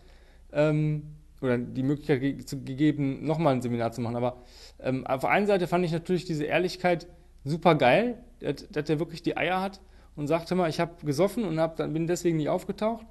ähm, 0.52 1.02
oder 1.42 1.59
die 1.59 1.83
Möglichkeit 1.83 2.21
ge 2.21 2.38
gegeben, 2.64 3.25
nochmal 3.25 3.54
ein 3.54 3.62
Seminar 3.62 3.92
zu 3.92 4.00
machen. 4.00 4.16
Aber 4.16 4.38
ähm, 4.80 5.06
auf 5.06 5.21
der 5.21 5.30
einen 5.30 5.47
Seite 5.47 5.66
fand 5.66 5.85
ich 5.85 5.92
natürlich 5.92 6.25
diese 6.25 6.45
Ehrlichkeit 6.45 7.06
super 7.45 7.75
geil, 7.75 8.18
dass, 8.40 8.66
dass 8.68 8.85
der 8.85 8.99
wirklich 8.99 9.23
die 9.23 9.37
Eier 9.37 9.61
hat 9.61 9.80
und 10.16 10.26
sagte 10.26 10.54
mal, 10.54 10.71
ich 10.71 10.80
habe 10.80 11.04
gesoffen 11.04 11.45
und 11.45 11.61
hab, 11.61 11.76
bin 11.76 12.06
deswegen 12.06 12.38
nicht 12.38 12.49
aufgetaucht. 12.49 13.06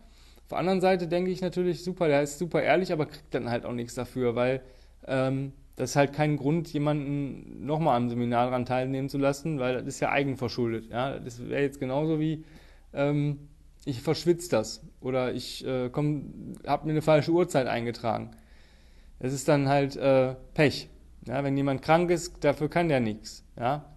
Auf 0.46 0.50
der 0.50 0.58
anderen 0.60 0.80
Seite 0.80 1.08
denke 1.08 1.32
ich 1.32 1.42
natürlich, 1.42 1.84
super, 1.84 2.08
der 2.08 2.22
ist 2.22 2.38
super 2.38 2.62
ehrlich, 2.62 2.94
aber 2.94 3.08
kriegt 3.08 3.34
dann 3.34 3.50
halt 3.50 3.66
auch 3.66 3.74
nichts 3.74 3.96
dafür, 3.96 4.36
weil 4.36 4.62
ähm, 5.08 5.54
das 5.76 5.90
ist 5.90 5.96
halt 5.96 6.14
kein 6.14 6.38
Grund, 6.38 6.72
jemanden 6.72 7.66
nochmal 7.66 7.98
am 7.98 8.10
Seminar 8.10 8.46
daran 8.46 8.64
teilnehmen 8.64 9.10
zu 9.10 9.18
lassen, 9.18 9.60
weil 9.60 9.74
das 9.74 9.88
ist 9.88 10.00
ja 10.02 10.12
eigenverschuldet. 10.12 10.92
Ja? 10.92 11.18
Das 11.18 11.44
wäre 11.50 11.64
jetzt 11.64 11.80
genauso 11.80 12.20
wie, 12.20 12.46
ähm, 12.94 13.40
ich 13.86 14.04
verschwitze 14.04 14.52
das 14.52 14.86
oder 15.02 15.34
ich 15.34 15.66
äh, 15.66 15.90
habe 15.90 16.86
mir 16.86 16.92
eine 16.92 17.02
falsche 17.02 17.32
Uhrzeit 17.32 17.66
eingetragen. 17.66 18.30
Das 19.18 19.34
ist 19.34 19.48
dann 19.48 19.68
halt 19.68 19.96
äh, 19.96 20.36
Pech. 20.54 20.90
Ja? 21.26 21.44
Wenn 21.44 21.58
jemand 21.58 21.82
krank 21.82 22.12
ist, 22.12 22.44
dafür 22.44 22.70
kann 22.70 22.88
der 22.88 23.00
nichts. 23.00 23.44
Ja? 23.60 23.96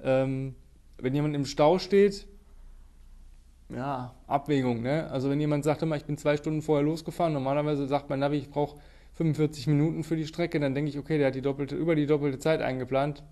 Ähm, 0.00 0.56
wenn 0.98 1.14
jemand 1.14 1.36
im 1.36 1.46
Stau 1.46 1.78
steht, 1.78 2.26
ja, 3.68 4.14
Abwägung. 4.26 4.82
Ne? 4.82 5.10
Also 5.10 5.28
wenn 5.28 5.40
jemand 5.40 5.64
sagt 5.64 5.82
immer, 5.82 5.96
ich 5.96 6.04
bin 6.04 6.16
zwei 6.16 6.36
Stunden 6.36 6.62
vorher 6.62 6.84
losgefahren, 6.84 7.32
normalerweise 7.32 7.86
sagt 7.86 8.08
mein 8.08 8.20
Navi, 8.20 8.36
ich 8.38 8.50
brauche 8.50 8.78
45 9.14 9.66
Minuten 9.66 10.04
für 10.04 10.16
die 10.16 10.26
Strecke, 10.26 10.60
dann 10.60 10.74
denke 10.74 10.90
ich, 10.90 10.98
okay, 10.98 11.18
der 11.18 11.28
hat 11.28 11.34
die 11.34 11.42
doppelte, 11.42 11.74
über 11.74 11.96
die 11.96 12.06
doppelte 12.06 12.38
Zeit 12.38 12.60
eingeplant. 12.60 13.22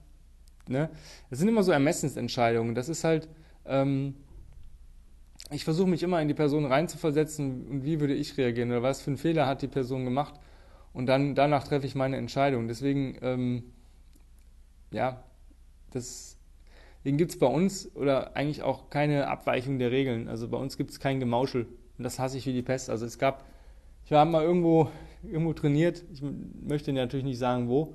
Ne? 0.67 0.91
Das 1.31 1.39
sind 1.39 1.49
immer 1.49 1.63
so 1.63 1.73
Ermessensentscheidungen. 1.73 2.75
Das 2.75 2.89
ist 2.89 3.05
halt, 3.05 3.29
ähm, 3.67 4.15
ich 5.51 5.65
versuche 5.65 5.89
mich 5.89 6.03
immer 6.03 6.21
in 6.23 6.29
die 6.29 6.35
Person 6.35 6.65
reinzuversetzen 6.65 7.67
und 7.69 7.85
wie 7.85 8.01
würde 8.01 8.15
ich 8.15 8.37
reagieren 8.39 8.71
oder 8.71 8.83
was 8.83 9.03
für 9.03 9.11
einen 9.11 9.19
Fehler 9.19 9.47
hat 9.47 9.63
die 9.63 9.69
Person 9.69 10.05
gemacht 10.05 10.35
und 10.95 11.07
dann 11.07 11.35
danach 11.35 11.65
treffe 11.65 11.87
ich 11.87 11.95
meine 11.95 12.17
Entscheidung. 12.17 12.67
Deswegen, 12.67 13.19
ähm, 13.21 13.65
ja, 14.91 15.23
das, 15.91 16.39
deswegen 17.05 17.19
gibt 17.19 17.33
es 17.33 17.39
bei 17.39 17.47
uns 17.47 17.95
oder 17.95 18.35
eigentlich 18.35 18.63
auch 18.63 18.89
keine 18.89 19.29
Abweichung 19.29 19.79
der 19.79 19.91
Regeln. 19.91 20.29
Also 20.29 20.49
bei 20.49 20.57
uns 20.57 20.79
gibt 20.79 20.91
es 20.91 20.99
kein 20.99 21.21
Gemauschel 21.21 21.67
und 21.99 22.05
das 22.05 22.19
hasse 22.19 22.39
ich 22.39 22.47
wie 22.47 22.55
die 22.55 22.63
Pest. 22.63 22.89
Also 22.89 23.05
es 23.05 23.19
gab, 23.19 23.45
ich 24.05 24.11
war 24.11 24.25
mal 24.25 24.43
irgendwo 24.43 24.91
irgendwo 25.31 25.53
trainiert. 25.53 26.03
Ich 26.13 26.23
möchte 26.23 26.93
natürlich 26.93 27.25
nicht 27.25 27.39
sagen, 27.39 27.69
wo. 27.69 27.95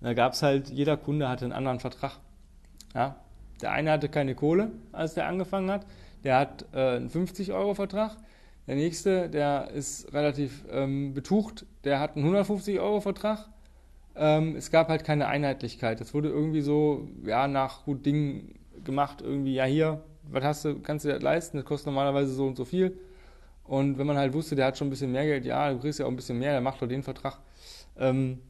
Da 0.00 0.14
gab 0.14 0.32
es 0.32 0.42
halt, 0.42 0.70
jeder 0.70 0.96
Kunde 0.96 1.28
hatte 1.28 1.44
einen 1.44 1.52
anderen 1.52 1.80
Vertrag. 1.80 2.18
Ja? 2.94 3.16
Der 3.60 3.72
eine 3.72 3.90
hatte 3.90 4.08
keine 4.08 4.34
Kohle, 4.34 4.70
als 4.92 5.14
der 5.14 5.26
angefangen 5.26 5.70
hat. 5.70 5.86
Der 6.24 6.38
hat 6.38 6.66
äh, 6.72 6.96
einen 6.96 7.10
50-Euro-Vertrag. 7.10 8.16
Der 8.66 8.76
nächste, 8.76 9.28
der 9.28 9.70
ist 9.70 10.12
relativ 10.12 10.64
ähm, 10.70 11.12
betucht, 11.12 11.66
der 11.84 12.00
hat 12.00 12.16
einen 12.16 12.26
150-Euro-Vertrag. 12.34 13.48
Ähm, 14.20 14.54
es 14.54 14.70
gab 14.70 14.88
halt 14.90 15.02
keine 15.02 15.28
Einheitlichkeit. 15.28 15.98
Das 15.98 16.12
wurde 16.12 16.28
irgendwie 16.28 16.60
so, 16.60 17.08
ja, 17.24 17.48
nach 17.48 17.86
gut 17.86 18.04
Dingen 18.04 18.54
gemacht. 18.84 19.22
Irgendwie, 19.22 19.54
ja, 19.54 19.64
hier, 19.64 20.04
was 20.24 20.44
hast 20.44 20.64
du, 20.66 20.78
kannst 20.80 21.06
du 21.06 21.08
das 21.08 21.22
leisten? 21.22 21.56
Das 21.56 21.64
kostet 21.64 21.86
normalerweise 21.86 22.32
so 22.34 22.46
und 22.46 22.54
so 22.54 22.66
viel. 22.66 22.98
Und 23.64 23.96
wenn 23.96 24.06
man 24.06 24.18
halt 24.18 24.34
wusste, 24.34 24.54
der 24.56 24.66
hat 24.66 24.76
schon 24.76 24.88
ein 24.88 24.90
bisschen 24.90 25.10
mehr 25.10 25.24
Geld, 25.24 25.46
ja, 25.46 25.72
du 25.72 25.78
kriegst 25.78 25.98
ja 25.98 26.04
auch 26.04 26.10
ein 26.10 26.16
bisschen 26.16 26.38
mehr, 26.38 26.52
der 26.52 26.60
macht 26.60 26.82
doch 26.82 26.86
den 26.86 27.02
Vertrag. 27.02 27.38
Ähm, 27.96 28.40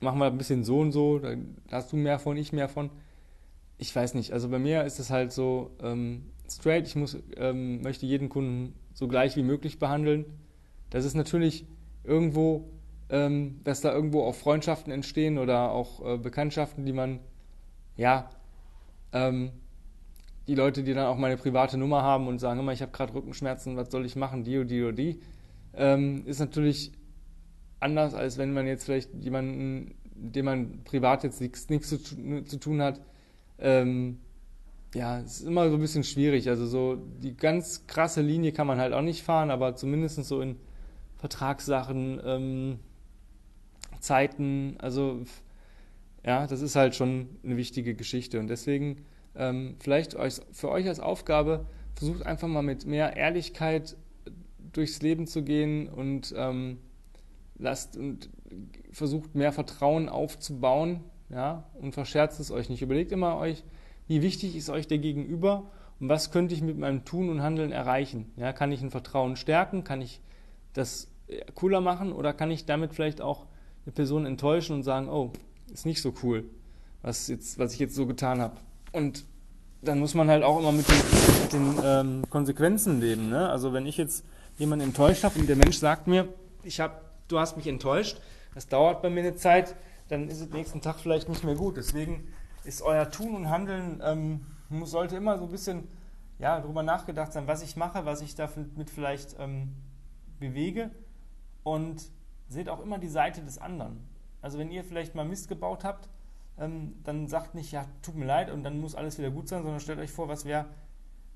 machen 0.00 0.18
wir 0.18 0.26
ein 0.26 0.38
bisschen 0.38 0.64
so 0.64 0.78
und 0.80 0.92
so, 0.92 1.18
da 1.18 1.36
hast 1.70 1.92
du 1.92 1.96
mehr 1.96 2.18
von, 2.18 2.36
ich 2.38 2.52
mehr 2.52 2.68
von. 2.68 2.88
Ich 3.76 3.94
weiß 3.94 4.14
nicht, 4.14 4.32
also 4.32 4.48
bei 4.48 4.58
mir 4.58 4.84
ist 4.84 5.00
es 5.00 5.10
halt 5.10 5.32
so 5.32 5.72
ähm, 5.82 6.30
straight, 6.48 6.86
ich 6.86 6.96
muss, 6.96 7.18
ähm, 7.36 7.82
möchte 7.82 8.06
jeden 8.06 8.28
Kunden 8.30 8.74
so 8.94 9.08
gleich 9.08 9.36
wie 9.36 9.42
möglich 9.42 9.78
behandeln. 9.78 10.24
Das 10.90 11.04
ist 11.04 11.14
natürlich 11.14 11.66
irgendwo, 12.04 12.68
ähm, 13.10 13.60
dass 13.64 13.80
da 13.80 13.92
irgendwo 13.92 14.22
auch 14.22 14.34
Freundschaften 14.34 14.92
entstehen 14.92 15.38
oder 15.38 15.70
auch 15.70 16.04
äh, 16.04 16.18
Bekanntschaften, 16.18 16.84
die 16.86 16.92
man, 16.92 17.20
ja, 17.96 18.30
ähm, 19.12 19.52
die 20.46 20.54
Leute, 20.54 20.82
die 20.82 20.92
dann 20.94 21.06
auch 21.06 21.16
meine 21.16 21.36
private 21.36 21.78
Nummer 21.78 22.02
haben 22.02 22.28
und 22.28 22.38
sagen, 22.38 22.60
immer, 22.60 22.72
ich 22.72 22.82
habe 22.82 22.92
gerade 22.92 23.14
Rückenschmerzen, 23.14 23.76
was 23.76 23.90
soll 23.90 24.04
ich 24.04 24.16
machen, 24.16 24.44
die 24.44 24.58
oder 24.58 24.66
die 24.66 24.82
oder 24.82 24.92
die, 24.92 25.20
ähm, 25.74 26.22
ist 26.26 26.40
natürlich 26.40 26.92
anders, 27.80 28.14
als 28.14 28.38
wenn 28.38 28.52
man 28.52 28.66
jetzt 28.66 28.84
vielleicht 28.84 29.10
jemanden, 29.14 29.94
dem 30.14 30.44
man 30.44 30.84
privat 30.84 31.24
jetzt 31.24 31.40
nichts, 31.40 31.68
nichts 31.68 31.88
zu, 31.88 31.98
zu, 32.44 32.58
tun 32.58 32.82
hat. 32.82 33.00
Ähm, 33.58 34.18
ja, 34.94 35.18
es 35.20 35.40
ist 35.40 35.46
immer 35.46 35.68
so 35.68 35.76
ein 35.76 35.80
bisschen 35.80 36.04
schwierig. 36.04 36.48
Also 36.48 36.66
so 36.66 36.96
die 37.22 37.36
ganz 37.36 37.86
krasse 37.86 38.22
Linie 38.22 38.52
kann 38.52 38.66
man 38.66 38.78
halt 38.78 38.92
auch 38.92 39.02
nicht 39.02 39.22
fahren, 39.22 39.50
aber 39.50 39.76
zumindest 39.76 40.22
so 40.24 40.40
in 40.40 40.56
Vertragssachen, 41.16 42.20
ähm, 42.24 42.78
Zeiten, 44.04 44.76
also 44.78 45.22
ja, 46.24 46.46
das 46.46 46.60
ist 46.60 46.76
halt 46.76 46.94
schon 46.94 47.28
eine 47.42 47.56
wichtige 47.56 47.94
Geschichte 47.94 48.38
und 48.38 48.48
deswegen 48.48 49.04
ähm, 49.34 49.76
vielleicht 49.80 50.14
euch, 50.14 50.40
für 50.52 50.70
euch 50.70 50.86
als 50.86 51.00
Aufgabe, 51.00 51.66
versucht 51.94 52.24
einfach 52.24 52.48
mal 52.48 52.62
mit 52.62 52.86
mehr 52.86 53.16
Ehrlichkeit 53.16 53.96
durchs 54.72 55.00
Leben 55.02 55.26
zu 55.26 55.42
gehen 55.42 55.88
und 55.88 56.34
ähm, 56.36 56.78
lasst 57.56 57.96
und 57.96 58.28
versucht 58.90 59.34
mehr 59.34 59.52
Vertrauen 59.52 60.08
aufzubauen, 60.08 61.00
ja, 61.30 61.64
und 61.74 61.92
verscherzt 61.92 62.40
es 62.40 62.50
euch 62.50 62.68
nicht. 62.68 62.82
Überlegt 62.82 63.12
immer 63.12 63.38
euch, 63.38 63.64
wie 64.06 64.22
wichtig 64.22 64.56
ist 64.56 64.68
euch 64.70 64.86
der 64.86 64.98
Gegenüber 64.98 65.70
und 65.98 66.08
was 66.08 66.30
könnte 66.30 66.54
ich 66.54 66.62
mit 66.62 66.78
meinem 66.78 67.04
Tun 67.04 67.30
und 67.30 67.42
Handeln 67.42 67.72
erreichen? 67.72 68.32
Ja, 68.36 68.52
kann 68.52 68.72
ich 68.72 68.82
ein 68.82 68.90
Vertrauen 68.90 69.36
stärken? 69.36 69.84
Kann 69.84 70.00
ich 70.00 70.20
das 70.74 71.08
cooler 71.54 71.80
machen 71.80 72.12
oder 72.12 72.32
kann 72.32 72.50
ich 72.50 72.66
damit 72.66 72.94
vielleicht 72.94 73.20
auch 73.20 73.46
eine 73.84 73.92
Person 73.92 74.26
enttäuschen 74.26 74.74
und 74.76 74.82
sagen, 74.82 75.08
oh, 75.08 75.32
ist 75.72 75.86
nicht 75.86 76.00
so 76.00 76.12
cool, 76.22 76.44
was, 77.02 77.28
jetzt, 77.28 77.58
was 77.58 77.74
ich 77.74 77.78
jetzt 77.78 77.94
so 77.94 78.06
getan 78.06 78.40
habe? 78.40 78.56
Und 78.92 79.24
dann 79.82 79.98
muss 79.98 80.14
man 80.14 80.28
halt 80.28 80.42
auch 80.42 80.58
immer 80.58 80.72
mit 80.72 80.88
den, 80.88 80.96
mit 81.42 81.52
den 81.52 81.84
ähm, 81.84 82.24
Konsequenzen 82.30 83.00
leben. 83.00 83.28
Ne? 83.28 83.48
Also 83.48 83.72
wenn 83.72 83.86
ich 83.86 83.96
jetzt 83.96 84.24
jemanden 84.58 84.86
enttäuscht 84.86 85.24
habe 85.24 85.38
und 85.38 85.48
der 85.48 85.56
Mensch 85.56 85.76
sagt 85.78 86.06
mir, 86.06 86.28
ich 86.62 86.80
hab, 86.80 87.28
du 87.28 87.38
hast 87.38 87.56
mich 87.56 87.66
enttäuscht, 87.66 88.18
das 88.54 88.68
dauert 88.68 89.02
bei 89.02 89.10
mir 89.10 89.20
eine 89.20 89.36
Zeit, 89.36 89.74
dann 90.08 90.28
ist 90.28 90.40
es 90.40 90.50
nächsten 90.50 90.80
Tag 90.80 90.98
vielleicht 90.98 91.28
nicht 91.28 91.44
mehr 91.44 91.54
gut. 91.54 91.76
Deswegen 91.76 92.28
ist 92.64 92.82
euer 92.82 93.10
Tun 93.10 93.34
und 93.34 93.50
Handeln, 93.50 94.00
ähm, 94.02 94.46
sollte 94.84 95.16
immer 95.16 95.38
so 95.38 95.44
ein 95.44 95.50
bisschen 95.50 95.88
ja, 96.38 96.60
darüber 96.60 96.82
nachgedacht 96.82 97.32
sein, 97.32 97.46
was 97.46 97.62
ich 97.62 97.76
mache, 97.76 98.04
was 98.06 98.20
ich 98.20 98.34
damit 98.34 98.90
vielleicht 98.90 99.36
ähm, 99.38 99.74
bewege 100.40 100.90
und 101.62 102.02
seht 102.54 102.68
auch 102.68 102.80
immer 102.80 102.98
die 102.98 103.08
Seite 103.08 103.42
des 103.42 103.58
anderen. 103.58 104.00
Also 104.40 104.58
wenn 104.58 104.70
ihr 104.70 104.84
vielleicht 104.84 105.14
mal 105.14 105.24
Mist 105.24 105.48
gebaut 105.48 105.84
habt, 105.84 106.08
ähm, 106.58 106.94
dann 107.02 107.28
sagt 107.28 107.54
nicht, 107.54 107.72
ja, 107.72 107.86
tut 108.02 108.14
mir 108.14 108.26
leid 108.26 108.50
und 108.50 108.62
dann 108.62 108.80
muss 108.80 108.94
alles 108.94 109.18
wieder 109.18 109.30
gut 109.30 109.48
sein, 109.48 109.62
sondern 109.62 109.80
stellt 109.80 109.98
euch 109.98 110.12
vor, 110.12 110.28
was 110.28 110.44
wäre, 110.44 110.66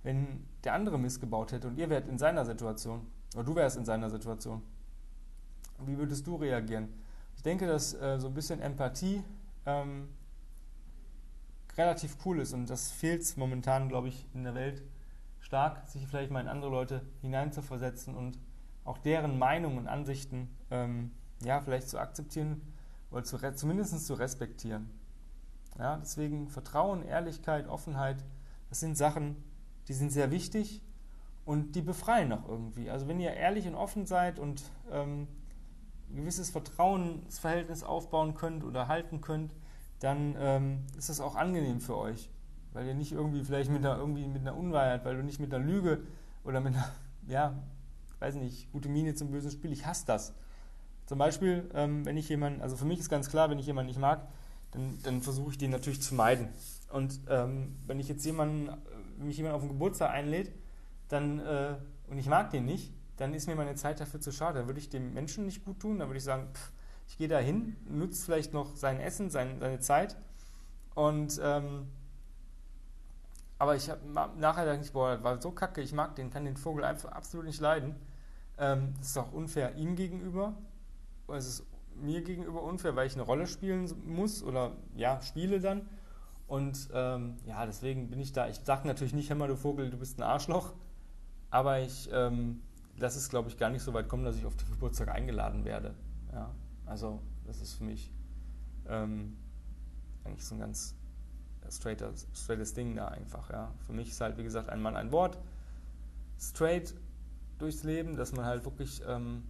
wenn 0.03 0.47
der 0.65 0.75
andere 0.75 0.99
missgebaut 0.99 1.53
hätte 1.53 1.69
und 1.69 1.79
ihr 1.79 1.91
wärt 1.91 2.09
in 2.09 2.19
seiner 2.19 2.45
Situation 2.45 3.07
oder 3.35 3.45
du 3.45 3.55
wärst 3.55 3.77
in 3.77 3.85
seiner 3.85 4.11
Situation. 4.11 4.63
Wie 5.85 5.99
würdest 5.99 6.27
du 6.27 6.37
reagieren? 6.37 6.89
Ich 7.37 7.43
denke, 7.43 7.67
dass 7.67 7.95
äh, 7.95 8.19
so 8.19 8.29
ein 8.29 8.35
bisschen 8.35 8.61
Empathie 8.61 9.23
ähm, 9.67 10.09
relativ 11.77 12.17
cool 12.25 12.41
ist 12.41 12.53
und 12.53 12.69
das 12.69 12.91
fehlt 12.91 13.37
momentan, 13.37 13.89
glaube 13.89 14.09
ich, 14.09 14.27
in 14.35 14.45
der 14.45 14.55
Welt 14.55 14.83
stark, 15.41 15.87
sich 15.87 16.07
vielleicht 16.07 16.31
mal 16.31 16.41
in 16.41 16.49
andere 16.49 16.71
Leute 16.71 17.03
hineinzuversetzen 17.23 18.15
und 18.15 18.39
auch 18.85 18.99
deren 18.99 19.39
Meinungen 19.39 19.79
und 19.79 19.89
Ansichten 19.89 20.49
ähm, 20.71 21.11
ja, 21.43 21.61
vielleicht 21.61 21.89
zu 21.89 21.99
akzeptieren 21.99 22.61
oder 23.11 23.25
zu, 23.25 23.39
zumindest 23.55 24.07
zu 24.07 24.15
respektieren. 24.15 24.91
Ja, 25.79 25.97
deswegen 25.99 26.49
Vertrauen, 26.49 27.03
Ehrlichkeit, 27.05 27.69
Offenheit, 27.69 28.25
das 28.69 28.81
sind 28.81 28.97
Sachen, 28.97 29.37
die 29.87 29.93
sind 29.93 30.11
sehr 30.13 30.31
wichtig 30.31 30.83
und 31.45 31.75
die 31.77 31.83
befreien 31.83 32.33
auch 32.33 32.49
irgendwie. 32.49 32.91
Also 32.91 33.09
wenn 33.09 33.21
ihr 33.21 33.33
ehrlich 33.33 33.67
und 33.67 33.75
offen 33.75 34.05
seid 34.05 34.39
und 34.39 34.63
ähm, 34.91 35.29
ein 36.11 36.17
gewisses 36.17 36.51
Vertrauensverhältnis 36.51 37.83
aufbauen 37.83 38.35
könnt 38.35 38.65
oder 38.65 38.89
halten 38.89 39.21
könnt, 39.21 39.55
dann 40.01 40.37
ähm, 40.39 40.85
ist 40.97 41.09
das 41.09 41.21
auch 41.21 41.37
angenehm 41.37 41.81
für 41.81 41.97
euch. 41.97 42.31
Weil 42.73 42.87
ihr 42.87 42.95
nicht 42.95 43.13
irgendwie 43.13 43.43
vielleicht 43.45 43.71
mit 43.71 43.85
einer, 43.85 43.97
irgendwie 43.97 44.27
mit 44.27 44.43
einer 44.43 44.57
Unwahrheit, 44.57 45.05
weil 45.05 45.17
du 45.17 45.23
nicht 45.23 45.41
mit 45.41 45.53
einer 45.55 45.65
Lüge 45.65 46.03
oder 46.45 46.61
mit 46.61 46.75
einer, 46.75 46.89
ja, 47.27 47.55
weiß 48.19 48.35
nicht, 48.37 48.71
gute 48.73 48.89
Miene 48.89 49.15
zum 49.15 49.31
bösen 49.31 49.51
Spiel, 49.51 49.73
ich 49.73 49.87
hasse 49.87 50.07
das. 50.07 50.35
Zum 51.09 51.17
Beispiel, 51.17 51.71
ähm, 51.73 52.05
wenn 52.05 52.19
ich 52.19 52.29
jemanden, 52.29 52.61
also 52.61 52.77
für 52.77 52.85
mich 52.85 53.01
ist 53.01 53.09
ganz 53.09 53.31
klar, 53.31 53.49
wenn 53.49 53.59
ich 53.59 53.65
jemanden 53.65 53.89
nicht 53.89 53.99
mag, 53.99 54.29
dann, 54.73 54.99
dann 55.03 55.23
versuche 55.23 55.53
ich 55.53 55.59
den 55.59 55.71
natürlich 55.71 56.03
zu 56.03 56.15
meiden. 56.15 56.51
Und 56.93 57.19
ähm, 57.31 57.77
wenn 57.87 57.99
ich 57.99 58.09
jetzt 58.09 58.27
jemanden, 58.27 58.69
wenn 59.17 59.27
mich 59.27 59.39
jemand 59.39 59.55
auf 59.55 59.63
den 59.63 59.71
Geburtstag 59.71 60.11
einlädt, 60.11 60.53
dann, 61.09 61.39
äh, 61.39 61.77
und 62.11 62.19
ich 62.19 62.27
mag 62.27 62.51
den 62.51 62.67
nicht, 62.67 62.93
dann 63.17 63.33
ist 63.33 63.47
mir 63.47 63.57
meine 63.57 63.75
Zeit 63.75 64.01
dafür 64.01 64.21
zu 64.21 64.33
schade. 64.33 64.59
Dann 64.59 64.69
würde 64.69 64.81
ich 64.81 64.91
dem 64.91 65.15
Menschen 65.15 65.47
nicht 65.47 65.65
gut 65.65 65.81
tun, 65.81 65.99
dann 65.99 66.09
würde 66.09 66.19
ich 66.19 66.25
sagen, 66.25 66.49
pff, 66.53 66.73
ich 67.09 67.17
gehe 67.17 67.29
da 67.29 67.39
hin, 67.39 67.77
nutze 67.89 68.23
vielleicht 68.27 68.53
noch 68.53 68.77
sein 68.77 69.01
Essen, 69.01 69.31
sein, 69.31 69.61
seine 69.61 69.81
Zeit 69.81 70.15
und 70.95 71.41
ähm, 71.43 71.87
aber 73.59 73.77
ich 73.77 73.89
habe 73.89 74.01
nachher 74.37 74.67
gedacht, 74.67 74.85
ich, 74.85 74.93
boah, 74.93 75.23
war 75.25 75.41
so 75.41 75.51
kacke, 75.53 75.81
ich 75.81 75.93
mag 75.93 76.15
den, 76.17 76.31
kann 76.31 76.45
den 76.45 76.57
Vogel 76.57 76.85
einfach 76.85 77.13
absolut 77.13 77.47
nicht 77.47 77.61
leiden. 77.61 77.97
Ähm, 78.59 78.95
das 78.99 79.09
ist 79.09 79.17
auch 79.17 79.33
unfair 79.33 79.75
ihm 79.75 79.97
gegenüber. 79.97 80.55
Es 81.29 81.47
ist 81.47 81.67
mir 81.97 82.23
gegenüber 82.23 82.63
unfair, 82.63 82.97
weil 82.97 83.07
ich 83.07 83.15
eine 83.15 83.23
Rolle 83.23 83.47
spielen 83.47 83.91
muss 84.07 84.43
oder 84.43 84.73
ja, 84.97 85.21
spiele 85.21 85.61
dann. 85.61 85.89
Und 86.47 86.89
ähm, 86.95 87.37
ja, 87.47 87.67
deswegen 87.67 88.09
bin 88.09 88.21
ich 88.21 88.33
da. 88.33 88.49
Ich 88.49 88.61
sage 88.65 88.87
natürlich 88.87 89.13
nicht, 89.13 89.29
Hämmer, 89.29 89.49
du 89.49 89.57
Vogel, 89.57 89.91
du 89.91 89.99
bist 89.99 90.19
ein 90.19 90.23
Arschloch. 90.23 90.73
Aber 91.51 91.81
ich 91.81 92.09
ähm, 92.13 92.63
lasse 92.97 93.19
es, 93.19 93.29
glaube 93.29 93.49
ich, 93.49 93.57
gar 93.57 93.71
nicht 93.71 93.83
so 93.83 93.93
weit 93.95 94.09
kommen, 94.09 94.25
dass 94.25 94.37
ich 94.37 94.47
auf 94.47 94.57
den 94.57 94.71
Geburtstag 94.71 95.09
eingeladen 95.09 95.65
werde. 95.65 95.95
Ja, 96.33 96.55
also 96.87 97.21
das 97.47 97.61
ist 97.61 97.75
für 97.75 97.85
mich 97.85 98.11
ähm, 98.87 99.37
eigentlich 100.25 100.45
so 100.45 100.55
ein 100.55 100.61
ganz 100.61 100.95
straightes, 101.71 102.27
straightes 102.35 102.75
Ding 102.75 102.97
da 102.97 103.09
einfach. 103.09 103.51
Ja. 103.51 103.73
Für 103.87 103.93
mich 103.93 104.09
ist 104.09 104.21
halt, 104.21 104.39
wie 104.39 104.43
gesagt, 104.43 104.69
ein 104.69 104.81
Mann, 104.81 104.97
ein 104.97 105.13
Wort. 105.13 105.39
Straight 106.39 106.95
durchs 107.59 107.83
Leben, 107.83 108.17
dass 108.17 108.33
man 108.33 108.45
halt 108.45 108.65
wirklich 108.65 109.03
ähm, 109.07 109.43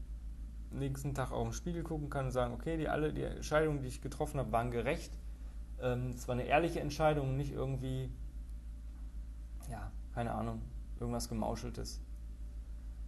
nächsten 0.70 1.14
Tag 1.14 1.32
auch 1.32 1.44
im 1.44 1.52
Spiegel 1.52 1.82
gucken 1.82 2.10
kann 2.10 2.26
und 2.26 2.32
sagen, 2.32 2.54
okay, 2.54 2.76
die 2.76 2.88
alle 2.88 3.12
die 3.12 3.22
Entscheidungen, 3.22 3.80
die 3.80 3.88
ich 3.88 4.00
getroffen 4.00 4.38
habe, 4.38 4.52
waren 4.52 4.70
gerecht. 4.70 5.12
Ähm, 5.80 6.10
es 6.14 6.28
war 6.28 6.34
eine 6.34 6.44
ehrliche 6.44 6.80
Entscheidung, 6.80 7.36
nicht 7.36 7.52
irgendwie, 7.52 8.10
ja, 9.70 9.90
keine 10.14 10.32
Ahnung, 10.32 10.62
irgendwas 11.00 11.28
gemauscheltes. 11.28 12.00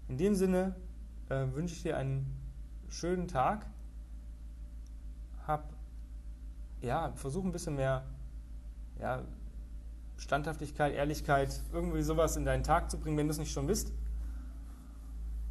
In 0.09 0.17
dem 0.17 0.35
Sinne 0.35 0.75
äh, 1.29 1.47
wünsche 1.53 1.75
ich 1.75 1.83
dir 1.83 1.97
einen 1.97 2.27
schönen 2.89 3.29
Tag. 3.29 3.67
Hab, 5.47 5.73
ja, 6.81 7.13
versuch 7.15 7.45
ein 7.45 7.53
bisschen 7.53 7.77
mehr 7.77 8.05
ja, 9.01 9.23
Standhaftigkeit, 10.17 10.95
Ehrlichkeit, 10.95 11.63
irgendwie 11.73 12.03
sowas 12.03 12.37
in 12.37 12.45
deinen 12.45 12.63
Tag 12.63 12.91
zu 12.91 12.99
bringen, 12.99 13.17
wenn 13.17 13.27
du 13.27 13.33
es 13.33 13.39
nicht 13.39 13.53
schon 13.53 13.67
bist. 13.67 13.93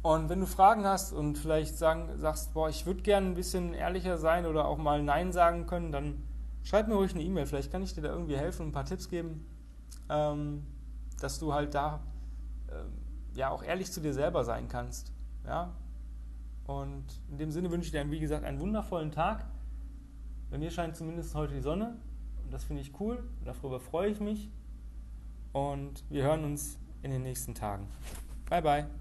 Und 0.02 0.30
wenn 0.30 0.40
du 0.40 0.46
Fragen 0.46 0.86
hast 0.86 1.12
und 1.12 1.36
vielleicht 1.36 1.76
sagen, 1.76 2.08
sagst, 2.16 2.54
boah, 2.54 2.68
ich 2.68 2.86
würde 2.86 3.02
gerne 3.02 3.26
ein 3.26 3.34
bisschen 3.34 3.74
ehrlicher 3.74 4.16
sein 4.16 4.46
oder 4.46 4.66
auch 4.66 4.78
mal 4.78 5.02
Nein 5.02 5.32
sagen 5.32 5.66
können, 5.66 5.92
dann 5.92 6.22
schreib 6.62 6.88
mir 6.88 6.94
ruhig 6.94 7.14
eine 7.14 7.22
E-Mail. 7.22 7.46
Vielleicht 7.46 7.70
kann 7.70 7.82
ich 7.82 7.94
dir 7.94 8.00
da 8.02 8.08
irgendwie 8.08 8.36
helfen, 8.36 8.68
ein 8.68 8.72
paar 8.72 8.86
Tipps 8.86 9.08
geben, 9.08 9.46
ähm, 10.08 10.64
dass 11.20 11.38
du 11.38 11.52
halt 11.52 11.74
da 11.74 12.00
äh, 12.68 13.38
ja 13.38 13.50
auch 13.50 13.62
ehrlich 13.62 13.92
zu 13.92 14.00
dir 14.00 14.14
selber 14.14 14.44
sein 14.44 14.68
kannst. 14.68 15.12
Ja? 15.44 15.74
Und 16.66 17.04
in 17.30 17.38
dem 17.38 17.50
Sinne 17.50 17.70
wünsche 17.70 17.86
ich 17.86 17.92
dir, 17.92 18.10
wie 18.10 18.20
gesagt, 18.20 18.44
einen 18.44 18.60
wundervollen 18.60 19.10
Tag. 19.10 19.44
Bei 20.50 20.56
mir 20.56 20.70
scheint 20.70 20.96
zumindest 20.96 21.34
heute 21.34 21.54
die 21.54 21.60
Sonne 21.60 21.96
und 22.44 22.52
das 22.52 22.64
finde 22.64 22.82
ich 22.82 22.98
cool. 23.00 23.22
Darüber 23.44 23.80
freue 23.80 24.10
ich 24.10 24.20
mich. 24.20 24.50
Und 25.52 26.04
wir 26.08 26.22
hören 26.22 26.44
uns 26.44 26.78
in 27.02 27.10
den 27.10 27.22
nächsten 27.22 27.54
Tagen. 27.54 27.86
Bye, 28.48 28.62
bye. 28.62 28.99